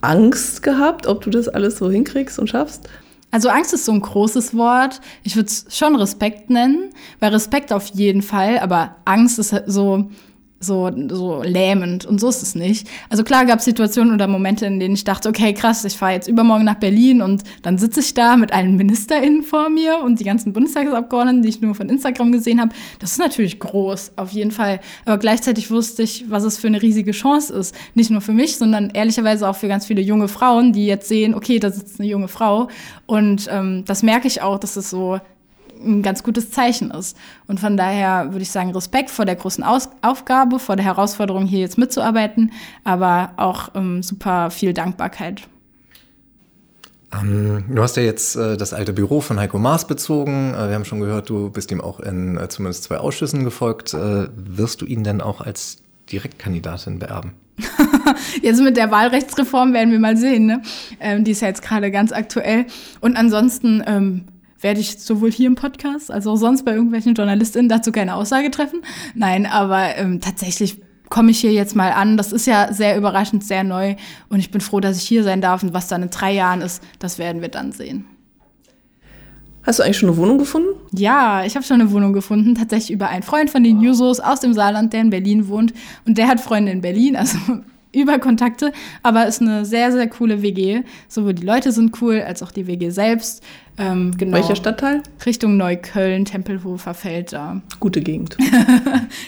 Angst 0.00 0.64
gehabt, 0.64 1.06
ob 1.06 1.20
du 1.20 1.30
das 1.30 1.46
alles 1.46 1.78
so 1.78 1.88
hinkriegst 1.92 2.40
und 2.40 2.50
schaffst? 2.50 2.88
Also 3.30 3.48
Angst 3.48 3.74
ist 3.74 3.84
so 3.84 3.92
ein 3.92 4.00
großes 4.00 4.56
Wort. 4.56 5.00
Ich 5.22 5.36
würde 5.36 5.48
es 5.48 5.66
schon 5.76 5.96
Respekt 5.96 6.48
nennen, 6.48 6.90
weil 7.20 7.32
Respekt 7.32 7.72
auf 7.72 7.88
jeden 7.88 8.22
Fall, 8.22 8.58
aber 8.60 8.96
Angst 9.04 9.38
ist 9.38 9.54
so, 9.66 10.10
so, 10.58 10.90
so 11.08 11.42
lähmend 11.42 12.06
und 12.06 12.20
so 12.20 12.28
ist 12.28 12.42
es 12.42 12.54
nicht. 12.54 12.88
Also 13.10 13.24
klar 13.24 13.44
gab 13.44 13.58
es 13.58 13.64
Situationen 13.66 14.14
oder 14.14 14.26
Momente, 14.26 14.66
in 14.66 14.80
denen 14.80 14.94
ich 14.94 15.04
dachte, 15.04 15.28
okay, 15.28 15.52
krass, 15.52 15.84
ich 15.84 15.96
fahre 15.96 16.12
jetzt 16.12 16.28
übermorgen 16.28 16.64
nach 16.64 16.76
Berlin 16.76 17.20
und 17.20 17.42
dann 17.62 17.78
sitze 17.78 18.00
ich 18.00 18.14
da 18.14 18.36
mit 18.36 18.52
allen 18.52 18.76
MinisterInnen 18.76 19.42
vor 19.42 19.68
mir 19.68 20.00
und 20.02 20.18
die 20.18 20.24
ganzen 20.24 20.52
Bundestagsabgeordneten, 20.52 21.42
die 21.42 21.48
ich 21.50 21.60
nur 21.60 21.74
von 21.74 21.88
Instagram 21.88 22.32
gesehen 22.32 22.60
habe. 22.60 22.74
Das 22.98 23.12
ist 23.12 23.18
natürlich 23.18 23.60
groß, 23.60 24.12
auf 24.16 24.30
jeden 24.30 24.50
Fall. 24.50 24.80
Aber 25.04 25.18
gleichzeitig 25.18 25.70
wusste 25.70 26.02
ich, 26.02 26.24
was 26.28 26.44
es 26.44 26.58
für 26.58 26.68
eine 26.68 26.80
riesige 26.80 27.12
Chance 27.12 27.52
ist. 27.52 27.74
Nicht 27.94 28.10
nur 28.10 28.20
für 28.20 28.32
mich, 28.32 28.56
sondern 28.56 28.90
ehrlicherweise 28.90 29.48
auch 29.48 29.56
für 29.56 29.68
ganz 29.68 29.86
viele 29.86 30.00
junge 30.00 30.28
Frauen, 30.28 30.72
die 30.72 30.86
jetzt 30.86 31.08
sehen, 31.08 31.34
okay, 31.34 31.58
da 31.58 31.70
sitzt 31.70 32.00
eine 32.00 32.08
junge 32.08 32.28
Frau. 32.28 32.68
Und 33.06 33.48
ähm, 33.50 33.84
das 33.86 34.02
merke 34.02 34.26
ich 34.26 34.42
auch, 34.42 34.58
dass 34.58 34.76
es 34.76 34.90
so 34.90 35.20
ein 35.84 36.02
ganz 36.02 36.22
gutes 36.22 36.50
Zeichen 36.50 36.90
ist. 36.90 37.16
Und 37.46 37.60
von 37.60 37.76
daher 37.76 38.32
würde 38.32 38.42
ich 38.42 38.50
sagen, 38.50 38.70
Respekt 38.72 39.10
vor 39.10 39.24
der 39.24 39.36
großen 39.36 39.64
Aus 39.64 39.88
Aufgabe, 40.02 40.58
vor 40.58 40.76
der 40.76 40.84
Herausforderung, 40.84 41.46
hier 41.46 41.60
jetzt 41.60 41.78
mitzuarbeiten, 41.78 42.52
aber 42.84 43.30
auch 43.36 43.70
ähm, 43.74 44.02
super 44.02 44.50
viel 44.50 44.72
Dankbarkeit. 44.72 45.42
Ähm, 47.12 47.64
du 47.68 47.82
hast 47.82 47.96
ja 47.96 48.02
jetzt 48.02 48.36
äh, 48.36 48.56
das 48.56 48.72
alte 48.72 48.92
Büro 48.92 49.20
von 49.20 49.38
Heiko 49.38 49.58
Maas 49.58 49.86
bezogen. 49.86 50.54
Äh, 50.54 50.68
wir 50.68 50.74
haben 50.74 50.84
schon 50.84 51.00
gehört, 51.00 51.28
du 51.28 51.50
bist 51.50 51.70
ihm 51.70 51.80
auch 51.80 52.00
in 52.00 52.36
äh, 52.36 52.48
zumindest 52.48 52.84
zwei 52.84 52.98
Ausschüssen 52.98 53.44
gefolgt. 53.44 53.94
Äh, 53.94 54.28
wirst 54.34 54.80
du 54.80 54.86
ihn 54.86 55.04
denn 55.04 55.20
auch 55.20 55.40
als 55.40 55.78
Direktkandidatin 56.10 56.98
beerben? 56.98 57.32
jetzt 58.42 58.60
mit 58.60 58.76
der 58.76 58.90
Wahlrechtsreform 58.90 59.72
werden 59.72 59.90
wir 59.90 59.98
mal 59.98 60.16
sehen. 60.16 60.46
Ne? 60.46 60.62
Ähm, 61.00 61.24
die 61.24 61.30
ist 61.30 61.42
ja 61.42 61.48
jetzt 61.48 61.62
gerade 61.62 61.90
ganz 61.90 62.12
aktuell. 62.12 62.66
Und 63.00 63.16
ansonsten 63.16 63.82
ähm, 63.86 64.24
werde 64.66 64.80
ich 64.80 64.98
sowohl 64.98 65.30
hier 65.30 65.46
im 65.46 65.54
Podcast 65.54 66.10
als 66.10 66.26
auch 66.26 66.34
sonst 66.34 66.64
bei 66.64 66.72
irgendwelchen 66.72 67.14
JournalistInnen 67.14 67.68
dazu 67.68 67.92
keine 67.92 68.16
Aussage 68.16 68.50
treffen. 68.50 68.80
Nein, 69.14 69.46
aber 69.46 69.96
ähm, 69.96 70.20
tatsächlich 70.20 70.80
komme 71.08 71.30
ich 71.30 71.38
hier 71.38 71.52
jetzt 71.52 71.76
mal 71.76 71.92
an. 71.92 72.16
Das 72.16 72.32
ist 72.32 72.48
ja 72.48 72.72
sehr 72.72 72.96
überraschend, 72.98 73.44
sehr 73.44 73.62
neu. 73.62 73.94
Und 74.28 74.40
ich 74.40 74.50
bin 74.50 74.60
froh, 74.60 74.80
dass 74.80 74.96
ich 74.96 75.06
hier 75.06 75.22
sein 75.22 75.40
darf. 75.40 75.62
Und 75.62 75.72
was 75.72 75.86
dann 75.86 76.02
in 76.02 76.10
drei 76.10 76.32
Jahren 76.32 76.62
ist, 76.62 76.82
das 76.98 77.16
werden 77.16 77.42
wir 77.42 77.48
dann 77.48 77.70
sehen. 77.70 78.06
Hast 79.62 79.78
du 79.78 79.84
eigentlich 79.84 79.98
schon 79.98 80.08
eine 80.08 80.18
Wohnung 80.18 80.38
gefunden? 80.38 80.70
Ja, 80.90 81.44
ich 81.44 81.54
habe 81.54 81.64
schon 81.64 81.80
eine 81.80 81.92
Wohnung 81.92 82.12
gefunden. 82.12 82.56
Tatsächlich 82.56 82.90
über 82.90 83.08
einen 83.08 83.22
Freund 83.22 83.50
von 83.50 83.62
den 83.62 83.80
Jusos 83.80 84.18
aus 84.18 84.40
dem 84.40 84.52
Saarland, 84.52 84.92
der 84.92 85.02
in 85.02 85.10
Berlin 85.10 85.46
wohnt. 85.46 85.74
Und 86.06 86.18
der 86.18 86.26
hat 86.26 86.40
Freunde 86.40 86.72
in 86.72 86.80
Berlin. 86.80 87.14
Also 87.14 87.38
über 87.92 88.18
Kontakte, 88.18 88.72
aber 89.02 89.26
ist 89.26 89.40
eine 89.40 89.64
sehr, 89.64 89.92
sehr 89.92 90.08
coole 90.08 90.42
WG. 90.42 90.82
Sowohl 91.08 91.34
die 91.34 91.46
Leute 91.46 91.72
sind 91.72 92.00
cool, 92.02 92.20
als 92.20 92.42
auch 92.42 92.52
die 92.52 92.66
WG 92.66 92.90
selbst. 92.90 93.42
Ähm, 93.78 94.16
genau. 94.16 94.36
Welcher 94.36 94.56
Stadtteil? 94.56 95.02
Richtung 95.24 95.56
Neukölln, 95.56 96.24
Tempelhofer 96.24 96.94
Feld 96.94 97.32
da. 97.32 97.60
Gute 97.80 98.00
Gegend. 98.00 98.36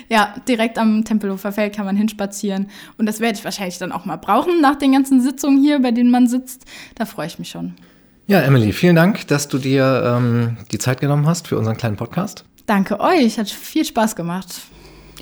ja, 0.08 0.34
direkt 0.48 0.78
am 0.78 1.04
Tempelhofer 1.04 1.52
Feld 1.52 1.74
kann 1.74 1.86
man 1.86 1.96
hinspazieren. 1.96 2.68
Und 2.96 3.06
das 3.06 3.20
werde 3.20 3.38
ich 3.38 3.44
wahrscheinlich 3.44 3.78
dann 3.78 3.92
auch 3.92 4.04
mal 4.04 4.16
brauchen 4.16 4.60
nach 4.60 4.76
den 4.76 4.92
ganzen 4.92 5.20
Sitzungen 5.20 5.60
hier, 5.60 5.80
bei 5.80 5.90
denen 5.90 6.10
man 6.10 6.26
sitzt. 6.26 6.64
Da 6.94 7.04
freue 7.04 7.26
ich 7.26 7.38
mich 7.38 7.50
schon. 7.50 7.74
Ja, 8.26 8.40
Emily, 8.40 8.72
vielen 8.72 8.96
Dank, 8.96 9.26
dass 9.28 9.48
du 9.48 9.56
dir 9.56 10.14
ähm, 10.16 10.58
die 10.70 10.78
Zeit 10.78 11.00
genommen 11.00 11.26
hast 11.26 11.48
für 11.48 11.56
unseren 11.56 11.76
kleinen 11.76 11.96
Podcast. 11.96 12.44
Danke 12.66 13.00
euch, 13.00 13.38
hat 13.38 13.48
viel 13.48 13.86
Spaß 13.86 14.16
gemacht. 14.16 14.60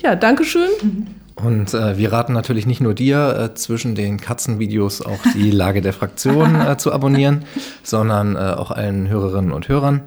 Ja, 0.03 0.15
danke 0.15 0.43
schön. 0.43 0.69
Mhm. 0.81 1.07
Und 1.43 1.73
äh, 1.75 1.97
wir 1.97 2.11
raten 2.11 2.33
natürlich 2.33 2.65
nicht 2.65 2.81
nur 2.81 2.95
dir, 2.95 3.51
äh, 3.51 3.53
zwischen 3.53 3.93
den 3.93 4.19
Katzenvideos 4.19 5.01
auch 5.01 5.19
die 5.35 5.51
Lage 5.51 5.81
der 5.81 5.93
Fraktion 5.93 6.59
äh, 6.59 6.77
zu 6.77 6.91
abonnieren, 6.91 7.45
sondern 7.83 8.35
äh, 8.35 8.39
auch 8.39 8.71
allen 8.71 9.07
Hörerinnen 9.07 9.51
und 9.51 9.69
Hörern. 9.69 10.01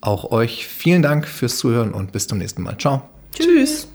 Auch 0.00 0.30
euch 0.30 0.66
vielen 0.66 1.02
Dank 1.02 1.26
fürs 1.26 1.58
Zuhören 1.58 1.92
und 1.92 2.12
bis 2.12 2.28
zum 2.28 2.38
nächsten 2.38 2.62
Mal. 2.62 2.78
Ciao. 2.78 3.02
Tschüss. 3.34 3.88